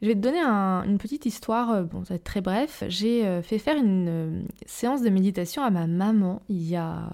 Je 0.00 0.06
vais 0.06 0.14
te 0.14 0.20
donner 0.20 0.38
une 0.38 0.98
petite 0.98 1.26
histoire, 1.26 1.70
euh, 1.72 1.82
bon, 1.82 2.04
ça 2.04 2.10
va 2.10 2.16
être 2.16 2.24
très 2.24 2.40
bref. 2.40 2.84
J'ai 2.88 3.26
euh, 3.26 3.42
fait 3.42 3.58
faire 3.58 3.76
une 3.76 4.46
séance 4.64 5.02
de 5.02 5.10
méditation 5.10 5.62
à 5.62 5.70
ma 5.70 5.88
maman 5.88 6.40
il 6.48 6.68
y 6.68 6.76
a, 6.76 7.10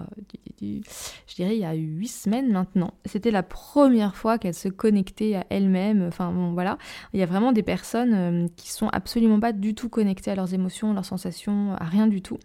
je 0.61 1.35
dirais, 1.35 1.55
il 1.55 1.61
y 1.61 1.65
a 1.65 1.73
huit 1.73 2.07
semaines 2.07 2.51
maintenant. 2.51 2.93
C'était 3.05 3.31
la 3.31 3.41
première 3.41 4.15
fois 4.15 4.37
qu'elle 4.37 4.53
se 4.53 4.69
connectait 4.69 5.35
à 5.35 5.45
elle-même. 5.49 6.03
Enfin, 6.07 6.31
bon, 6.31 6.53
voilà. 6.53 6.77
Il 7.13 7.19
y 7.19 7.23
a 7.23 7.25
vraiment 7.25 7.51
des 7.51 7.63
personnes 7.63 8.49
qui 8.55 8.71
sont 8.71 8.89
absolument 8.89 9.39
pas 9.39 9.51
du 9.51 9.73
tout 9.73 9.89
connectées 9.89 10.31
à 10.31 10.35
leurs 10.35 10.53
émotions, 10.53 10.93
leurs 10.93 11.05
sensations, 11.05 11.73
à 11.73 11.85
rien 11.85 12.07
du 12.07 12.21
tout, 12.21 12.37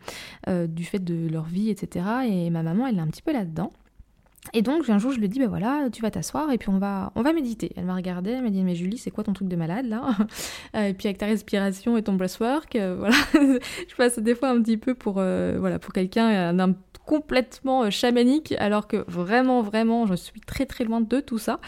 du 0.49 0.85
fait 0.85 0.99
de 0.99 1.29
leur 1.29 1.45
vie, 1.45 1.71
etc. 1.71 2.07
Et 2.27 2.51
ma 2.51 2.63
maman, 2.63 2.87
elle 2.87 2.97
est 2.97 3.03
un 3.03 3.09
petit 3.09 3.23
peu 3.23 3.33
là-dedans. 3.33 3.71
Et 4.53 4.63
donc 4.63 4.89
un 4.89 4.99
jour 4.99 5.13
je 5.13 5.19
lui 5.19 5.29
dis 5.29 5.39
bah 5.39 5.47
voilà 5.49 5.89
tu 5.93 6.03
vas 6.03 6.11
t'asseoir 6.11 6.51
et 6.51 6.59
puis 6.59 6.69
on 6.69 6.79
va 6.79 7.13
on 7.15 7.23
va 7.23 7.33
méditer. 7.33 7.73
Elle 7.77 7.85
m'a 7.85 7.95
regardé, 7.95 8.31
elle 8.31 8.43
m'a 8.43 8.51
dit 8.51 8.63
mais 8.63 8.75
Julie 8.75 8.99
c'est 8.99 9.11
quoi 9.11 9.25
ton 9.25 9.33
truc 9.33 9.49
de 9.49 9.57
malade 9.57 9.87
là 9.87 10.11
euh, 10.77 10.89
Et 10.89 10.95
puis 10.95 11.09
avec 11.09 11.19
ta 11.19 11.27
respiration 11.27 11.97
et 11.97 12.03
ton 12.03 12.15
breathwork, 12.15 12.77
euh, 12.77 12.97
voilà 12.99 13.17
je 13.35 13.95
passe 13.97 14.19
des 14.19 14.35
fois 14.35 14.51
un 14.51 14.61
petit 14.63 14.77
peu 14.77 14.95
pour 14.95 15.17
euh, 15.19 15.57
voilà 15.59 15.79
pour 15.79 15.93
quelqu'un 15.93 16.53
d'un 16.53 16.75
complètement 17.11 17.83
euh, 17.83 17.91
chamanique, 17.91 18.55
alors 18.61 18.87
que 18.87 19.05
vraiment, 19.09 19.63
vraiment, 19.63 20.07
je 20.07 20.15
suis 20.15 20.41
très 20.41 20.65
très 20.65 20.85
loin 20.85 21.01
de 21.01 21.19
tout 21.19 21.39
ça. 21.39 21.59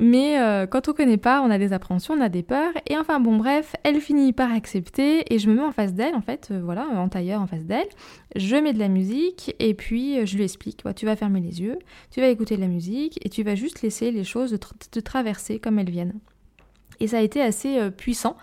Mais 0.00 0.40
euh, 0.40 0.66
quand 0.66 0.88
on 0.88 0.92
connaît 0.92 1.16
pas, 1.16 1.42
on 1.42 1.50
a 1.52 1.58
des 1.58 1.72
appréhensions, 1.72 2.14
on 2.14 2.20
a 2.20 2.28
des 2.28 2.42
peurs. 2.42 2.72
Et 2.88 2.98
enfin, 2.98 3.20
bon, 3.20 3.36
bref, 3.36 3.76
elle 3.84 4.00
finit 4.00 4.32
par 4.32 4.52
accepter 4.52 5.32
et 5.32 5.38
je 5.38 5.48
me 5.48 5.54
mets 5.54 5.62
en 5.62 5.70
face 5.70 5.94
d'elle, 5.94 6.16
en 6.16 6.20
fait, 6.20 6.48
euh, 6.50 6.60
voilà, 6.60 6.88
en 6.88 7.08
tailleur 7.08 7.40
en 7.40 7.46
face 7.46 7.66
d'elle. 7.66 7.86
Je 8.34 8.56
mets 8.56 8.72
de 8.72 8.80
la 8.80 8.88
musique 8.88 9.54
et 9.60 9.74
puis 9.74 10.26
je 10.26 10.36
lui 10.36 10.42
explique 10.42 10.82
tu 10.96 11.06
vas 11.06 11.14
fermer 11.14 11.40
les 11.40 11.60
yeux, 11.60 11.78
tu 12.10 12.20
vas 12.20 12.26
écouter 12.26 12.56
de 12.56 12.60
la 12.60 12.66
musique 12.66 13.24
et 13.24 13.28
tu 13.28 13.44
vas 13.44 13.54
juste 13.54 13.82
laisser 13.82 14.10
les 14.10 14.24
choses 14.24 14.58
te, 14.90 14.98
traverser 14.98 15.60
comme 15.60 15.78
elles 15.78 15.90
viennent. 15.90 16.18
Et 16.98 17.06
ça 17.06 17.18
a 17.18 17.20
été 17.20 17.40
assez 17.40 17.90
puissant 17.92 18.36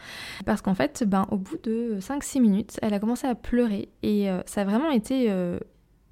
parce 0.46 0.62
qu'en 0.62 0.76
fait, 0.76 1.04
ben, 1.06 1.28
au 1.30 1.38
bout 1.38 1.58
de 1.64 1.98
5-6 2.00 2.40
minutes, 2.40 2.80
elle 2.82 2.94
a 2.94 3.00
commencé 3.00 3.28
à 3.28 3.36
pleurer 3.36 3.90
et 4.02 4.28
ça 4.46 4.62
a 4.62 4.66
vraiment 4.66 4.92
été 4.92 5.30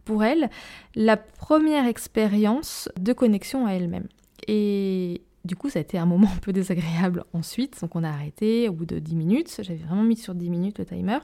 pour 0.06 0.24
elle 0.24 0.50
la 0.96 1.18
première 1.18 1.88
expérience 1.88 2.90
de 3.00 3.14
connexion 3.14 3.66
à 3.66 3.72
elle-même. 3.72 4.08
Et 4.48 5.22
du 5.46 5.56
coup, 5.56 5.70
ça 5.70 5.80
a 5.80 5.82
été 5.82 5.98
un 5.98 6.06
moment 6.06 6.28
un 6.36 6.40
peu 6.40 6.54
désagréable 6.54 7.24
ensuite, 7.34 7.80
donc 7.82 7.96
on 7.96 8.04
a 8.04 8.10
arrêté 8.10 8.68
au 8.70 8.74
bout 8.74 8.86
de 8.86 9.00
10 9.00 9.16
minutes, 9.16 9.60
j'avais 9.62 9.80
vraiment 9.80 10.04
mis 10.04 10.18
sur 10.18 10.36
10 10.36 10.50
minutes 10.50 10.80
le 10.80 10.86
timer, 10.86 11.20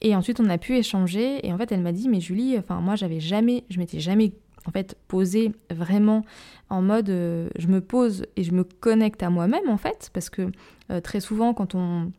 et 0.00 0.16
ensuite 0.16 0.40
on 0.40 0.48
a 0.48 0.58
pu 0.58 0.76
échanger, 0.76 1.46
et 1.46 1.52
en 1.52 1.58
fait 1.58 1.70
elle 1.72 1.82
m'a 1.82 1.92
dit, 1.92 2.08
mais 2.08 2.20
Julie, 2.20 2.56
enfin 2.58 2.80
moi 2.80 2.96
j'avais 2.96 3.20
jamais, 3.20 3.64
je 3.68 3.78
m'étais 3.78 4.00
jamais 4.00 4.32
en 4.66 4.70
fait 4.70 4.96
posée 5.08 5.52
vraiment 5.70 6.24
en 6.68 6.82
mode, 6.82 7.10
euh, 7.10 7.48
je 7.56 7.66
me 7.68 7.80
pose 7.80 8.26
et 8.36 8.44
je 8.44 8.52
me 8.52 8.64
connecte 8.64 9.22
à 9.22 9.30
moi-même 9.30 9.68
en 9.68 9.78
fait, 9.78 10.10
parce 10.12 10.30
que 10.30 10.50
euh, 10.90 11.00
très 11.00 11.20
souvent 11.20 11.54
quand 11.54 11.74
on 11.74 12.12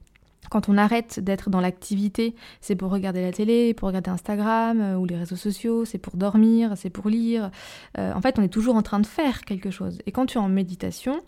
quand 0.52 0.68
on 0.68 0.78
arrête 0.78 1.22
d'être 1.22 1.50
dans 1.50 1.62
l'activité, 1.62 2.36
c'est 2.60 2.76
pour 2.76 2.92
regarder 2.92 3.22
la 3.22 3.32
télé, 3.32 3.74
pour 3.74 3.88
regarder 3.88 4.12
Instagram 4.12 4.82
euh, 4.82 4.96
ou 4.98 5.06
les 5.06 5.16
réseaux 5.16 5.38
sociaux, 5.38 5.86
c'est 5.86 5.98
pour 5.98 6.18
dormir, 6.18 6.74
c'est 6.76 6.90
pour 6.90 7.10
lire. 7.10 7.52
Euh, 7.98 8.14
en 8.14 8.20
fait, 8.22 8.38
on 8.38 8.44
est 8.44 8.50
toujours 8.50 8.76
en 8.76 8.82
train 8.82 9.00
de 9.00 9.06
faire 9.08 9.46
quelque 9.46 9.72
chose. 9.72 10.00
Et 10.06 10.12
quand 10.12 10.26
tu 10.26 10.38
es 10.38 10.42
en 10.42 10.50
méditation, 10.50 11.22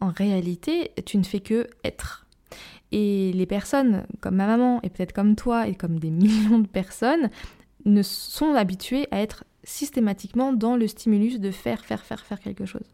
en 0.00 0.10
réalité, 0.10 0.92
tu 1.04 1.18
ne 1.18 1.24
fais 1.24 1.40
que 1.40 1.66
être. 1.82 2.26
Et 2.92 3.32
les 3.34 3.46
personnes 3.46 4.04
comme 4.20 4.36
ma 4.36 4.46
maman 4.46 4.80
et 4.84 4.90
peut-être 4.90 5.12
comme 5.12 5.34
toi 5.34 5.66
et 5.66 5.74
comme 5.74 5.98
des 5.98 6.10
millions 6.12 6.60
de 6.60 6.68
personnes 6.68 7.30
ne 7.84 8.02
sont 8.02 8.54
habituées 8.54 9.08
à 9.10 9.20
être 9.20 9.42
systématiquement 9.68 10.52
dans 10.52 10.76
le 10.76 10.88
stimulus 10.88 11.38
de 11.38 11.50
faire, 11.50 11.84
faire, 11.84 12.04
faire, 12.04 12.24
faire 12.24 12.40
quelque 12.40 12.64
chose. 12.64 12.90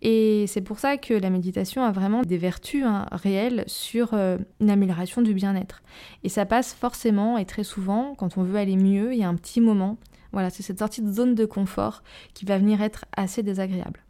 Et 0.00 0.46
c'est 0.48 0.62
pour 0.62 0.78
ça 0.78 0.96
que 0.96 1.12
la 1.12 1.28
méditation 1.28 1.84
a 1.84 1.92
vraiment 1.92 2.22
des 2.22 2.38
vertus 2.38 2.84
hein, 2.84 3.06
réelles 3.12 3.64
sur 3.66 4.14
euh, 4.14 4.38
une 4.60 4.70
amélioration 4.70 5.20
du 5.20 5.34
bien-être. 5.34 5.82
Et 6.24 6.30
ça 6.30 6.46
passe 6.46 6.72
forcément 6.72 7.36
et 7.36 7.44
très 7.44 7.64
souvent, 7.64 8.14
quand 8.14 8.38
on 8.38 8.42
veut 8.42 8.58
aller 8.58 8.76
mieux, 8.76 9.12
il 9.12 9.18
y 9.18 9.24
a 9.24 9.28
un 9.28 9.34
petit 9.34 9.60
moment. 9.60 9.98
Voilà, 10.32 10.48
c'est 10.48 10.62
cette 10.62 10.78
sortie 10.78 11.02
de 11.02 11.12
zone 11.12 11.34
de 11.34 11.44
confort 11.44 12.02
qui 12.32 12.46
va 12.46 12.58
venir 12.58 12.80
être 12.80 13.04
assez 13.14 13.42
désagréable. 13.42 14.00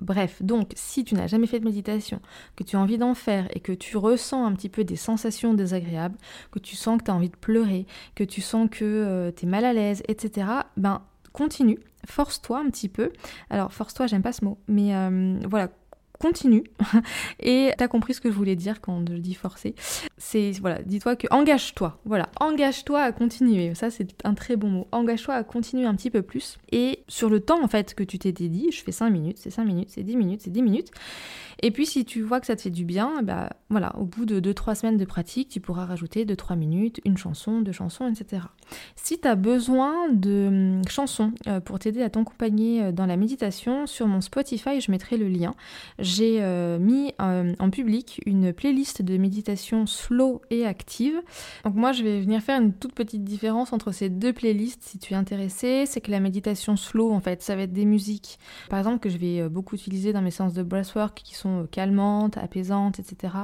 Bref, 0.00 0.42
donc 0.42 0.72
si 0.74 1.02
tu 1.04 1.14
n'as 1.14 1.28
jamais 1.28 1.46
fait 1.46 1.60
de 1.60 1.64
méditation, 1.64 2.20
que 2.56 2.64
tu 2.64 2.76
as 2.76 2.80
envie 2.80 2.98
d'en 2.98 3.14
faire 3.14 3.48
et 3.54 3.60
que 3.60 3.72
tu 3.72 3.96
ressens 3.96 4.44
un 4.44 4.52
petit 4.52 4.68
peu 4.68 4.84
des 4.84 4.96
sensations 4.96 5.54
désagréables, 5.54 6.18
que 6.50 6.58
tu 6.58 6.76
sens 6.76 6.98
que 6.98 7.04
tu 7.04 7.10
as 7.10 7.14
envie 7.14 7.30
de 7.30 7.36
pleurer, 7.36 7.86
que 8.14 8.24
tu 8.24 8.42
sens 8.42 8.68
que 8.70 8.84
euh, 8.84 9.30
tu 9.34 9.46
es 9.46 9.48
mal 9.48 9.64
à 9.64 9.72
l'aise, 9.72 10.02
etc., 10.08 10.46
ben 10.76 11.00
continue, 11.34 11.80
force-toi 12.06 12.60
un 12.60 12.70
petit 12.70 12.88
peu. 12.88 13.12
Alors 13.50 13.72
force-toi, 13.72 14.06
j'aime 14.06 14.22
pas 14.22 14.32
ce 14.32 14.44
mot, 14.44 14.56
mais 14.68 14.94
euh, 14.94 15.38
voilà, 15.46 15.68
continue. 16.24 16.64
et 17.40 17.72
t'as 17.76 17.86
compris 17.86 18.14
ce 18.14 18.20
que 18.22 18.30
je 18.30 18.34
voulais 18.34 18.56
dire 18.56 18.80
quand 18.80 19.04
je 19.10 19.18
dis 19.18 19.34
forcer. 19.34 19.74
C'est, 20.16 20.52
voilà, 20.60 20.80
dis-toi 20.82 21.16
que 21.16 21.26
engage-toi. 21.30 21.98
Voilà, 22.06 22.30
engage-toi 22.40 23.00
à 23.00 23.12
continuer. 23.12 23.74
Ça, 23.74 23.90
c'est 23.90 24.08
un 24.24 24.32
très 24.32 24.56
bon 24.56 24.68
mot. 24.68 24.88
Engage-toi 24.90 25.34
à 25.34 25.44
continuer 25.44 25.84
un 25.84 25.94
petit 25.94 26.10
peu 26.10 26.22
plus. 26.22 26.56
Et 26.72 27.00
sur 27.08 27.28
le 27.28 27.40
temps, 27.40 27.62
en 27.62 27.68
fait, 27.68 27.94
que 27.94 28.02
tu 28.02 28.18
t'étais 28.18 28.48
dit, 28.48 28.70
je 28.72 28.82
fais 28.82 28.92
5 28.92 29.10
minutes, 29.10 29.36
c'est 29.38 29.50
5 29.50 29.64
minutes, 29.64 29.90
c'est 29.90 30.02
10 30.02 30.16
minutes, 30.16 30.40
c'est 30.42 30.50
10 30.50 30.62
minutes. 30.62 30.90
Et 31.62 31.70
puis, 31.70 31.86
si 31.86 32.04
tu 32.04 32.22
vois 32.22 32.40
que 32.40 32.46
ça 32.46 32.56
te 32.56 32.62
fait 32.62 32.70
du 32.70 32.84
bien, 32.84 33.22
bah, 33.22 33.50
voilà, 33.70 33.96
au 33.98 34.04
bout 34.04 34.24
de 34.24 34.40
2-3 34.40 34.74
semaines 34.74 34.96
de 34.96 35.04
pratique, 35.04 35.48
tu 35.48 35.60
pourras 35.60 35.84
rajouter 35.84 36.24
2-3 36.24 36.56
minutes, 36.56 37.00
une 37.04 37.16
chanson, 37.16 37.60
deux 37.60 37.72
chansons, 37.72 38.10
etc. 38.10 38.42
Si 38.96 39.20
tu 39.20 39.28
as 39.28 39.34
besoin 39.34 40.08
de 40.10 40.46
hum, 40.48 40.82
chansons 40.88 41.32
euh, 41.46 41.60
pour 41.60 41.78
t'aider 41.78 42.02
à 42.02 42.10
t'accompagner 42.10 42.82
euh, 42.82 42.92
dans 42.92 43.06
la 43.06 43.16
méditation, 43.16 43.86
sur 43.86 44.06
mon 44.06 44.20
Spotify, 44.20 44.80
je 44.80 44.90
mettrai 44.90 45.16
le 45.16 45.28
lien. 45.28 45.54
Euh, 46.22 46.78
mis 46.78 47.12
en 47.18 47.70
public 47.70 48.20
une 48.26 48.52
playlist 48.52 49.02
de 49.02 49.16
méditation 49.16 49.86
slow 49.86 50.42
et 50.50 50.66
active. 50.66 51.14
Donc 51.64 51.74
moi, 51.74 51.92
je 51.92 52.02
vais 52.02 52.20
venir 52.20 52.40
faire 52.42 52.60
une 52.60 52.72
toute 52.72 52.94
petite 52.94 53.24
différence 53.24 53.72
entre 53.72 53.92
ces 53.92 54.08
deux 54.08 54.32
playlists 54.32 54.82
si 54.82 54.98
tu 54.98 55.14
es 55.14 55.16
intéressé. 55.16 55.84
C'est 55.86 56.00
que 56.00 56.10
la 56.10 56.20
méditation 56.20 56.76
slow, 56.76 57.12
en 57.12 57.20
fait, 57.20 57.42
ça 57.42 57.56
va 57.56 57.62
être 57.62 57.72
des 57.72 57.84
musiques, 57.84 58.38
par 58.68 58.78
exemple, 58.78 59.00
que 59.00 59.08
je 59.08 59.18
vais 59.18 59.48
beaucoup 59.48 59.74
utiliser 59.74 60.12
dans 60.12 60.22
mes 60.22 60.30
séances 60.30 60.54
de 60.54 60.62
breathwork 60.62 61.14
qui 61.22 61.34
sont 61.34 61.66
calmantes, 61.70 62.38
apaisantes, 62.38 62.98
etc. 62.98 63.34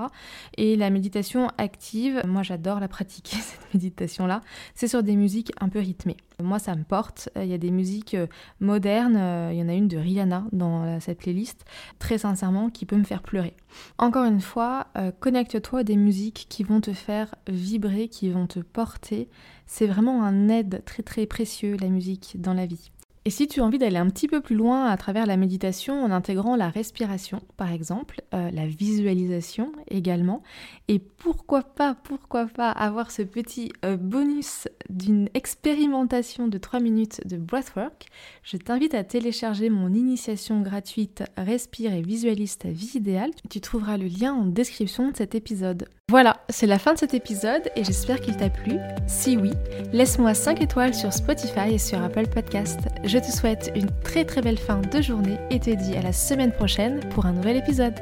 Et 0.56 0.76
la 0.76 0.90
méditation 0.90 1.48
active, 1.58 2.22
moi 2.26 2.42
j'adore 2.42 2.80
la 2.80 2.88
pratiquer, 2.88 3.36
cette 3.40 3.74
méditation-là. 3.74 4.40
C'est 4.74 4.88
sur 4.88 5.02
des 5.02 5.16
musiques 5.16 5.52
un 5.60 5.68
peu 5.68 5.78
rythmées. 5.78 6.16
Moi, 6.42 6.58
ça 6.58 6.74
me 6.74 6.84
porte. 6.84 7.28
Il 7.36 7.46
y 7.46 7.54
a 7.54 7.58
des 7.58 7.70
musiques 7.70 8.14
euh, 8.14 8.26
modernes. 8.60 9.16
Euh, 9.16 9.50
il 9.52 9.58
y 9.58 9.62
en 9.62 9.68
a 9.68 9.74
une 9.74 9.88
de 9.88 9.96
Rihanna 9.96 10.44
dans 10.52 11.00
cette 11.00 11.18
playlist, 11.18 11.64
très 11.98 12.18
sincèrement, 12.18 12.70
qui 12.70 12.86
peut 12.86 12.96
me 12.96 13.04
faire 13.04 13.22
pleurer. 13.22 13.54
Encore 13.98 14.24
une 14.24 14.40
fois, 14.40 14.88
euh, 14.96 15.12
connecte-toi 15.18 15.80
à 15.80 15.84
des 15.84 15.96
musiques 15.96 16.46
qui 16.48 16.62
vont 16.64 16.80
te 16.80 16.92
faire 16.92 17.34
vibrer, 17.48 18.08
qui 18.08 18.30
vont 18.30 18.46
te 18.46 18.60
porter. 18.60 19.28
C'est 19.66 19.86
vraiment 19.86 20.24
un 20.24 20.48
aide 20.48 20.82
très 20.84 21.02
très 21.02 21.26
précieux, 21.26 21.76
la 21.80 21.88
musique, 21.88 22.36
dans 22.38 22.54
la 22.54 22.66
vie. 22.66 22.90
Et 23.30 23.32
si 23.32 23.46
tu 23.46 23.60
as 23.60 23.64
envie 23.64 23.78
d'aller 23.78 23.96
un 23.96 24.10
petit 24.10 24.26
peu 24.26 24.40
plus 24.40 24.56
loin 24.56 24.86
à 24.86 24.96
travers 24.96 25.24
la 25.24 25.36
méditation 25.36 26.02
en 26.02 26.10
intégrant 26.10 26.56
la 26.56 26.68
respiration, 26.68 27.40
par 27.56 27.70
exemple, 27.70 28.22
euh, 28.34 28.50
la 28.50 28.66
visualisation 28.66 29.70
également, 29.86 30.42
et 30.88 30.98
pourquoi 30.98 31.62
pas, 31.62 31.94
pourquoi 31.94 32.46
pas 32.46 32.72
avoir 32.72 33.12
ce 33.12 33.22
petit 33.22 33.70
euh, 33.84 33.96
bonus 33.96 34.66
d'une 34.88 35.28
expérimentation 35.34 36.48
de 36.48 36.58
3 36.58 36.80
minutes 36.80 37.24
de 37.24 37.36
breathwork, 37.36 38.08
je 38.42 38.56
t'invite 38.56 38.94
à 38.94 39.04
télécharger 39.04 39.70
mon 39.70 39.94
initiation 39.94 40.60
gratuite 40.60 41.22
Respire 41.36 41.92
et 41.92 42.02
visualise 42.02 42.58
ta 42.58 42.70
vie 42.70 42.94
idéale. 42.96 43.30
Tu 43.48 43.60
trouveras 43.60 43.96
le 43.96 44.06
lien 44.06 44.34
en 44.34 44.46
description 44.46 45.12
de 45.12 45.16
cet 45.16 45.36
épisode. 45.36 45.86
Voilà, 46.10 46.38
c'est 46.48 46.66
la 46.66 46.80
fin 46.80 46.94
de 46.94 46.98
cet 46.98 47.14
épisode 47.14 47.70
et 47.76 47.84
j'espère 47.84 48.20
qu'il 48.20 48.36
t'a 48.36 48.50
plu. 48.50 48.78
Si 49.06 49.36
oui, 49.36 49.52
laisse-moi 49.92 50.34
5 50.34 50.60
étoiles 50.60 50.92
sur 50.92 51.12
Spotify 51.12 51.74
et 51.74 51.78
sur 51.78 52.02
Apple 52.02 52.26
Podcast. 52.26 52.80
Je 53.04 53.16
te 53.16 53.30
souhaite 53.30 53.70
une 53.76 53.88
très 54.02 54.24
très 54.24 54.42
belle 54.42 54.58
fin 54.58 54.80
de 54.80 55.00
journée 55.00 55.38
et 55.52 55.60
te 55.60 55.70
dis 55.70 55.94
à 55.96 56.02
la 56.02 56.12
semaine 56.12 56.50
prochaine 56.50 56.98
pour 57.10 57.26
un 57.26 57.32
nouvel 57.32 57.58
épisode. 57.58 57.94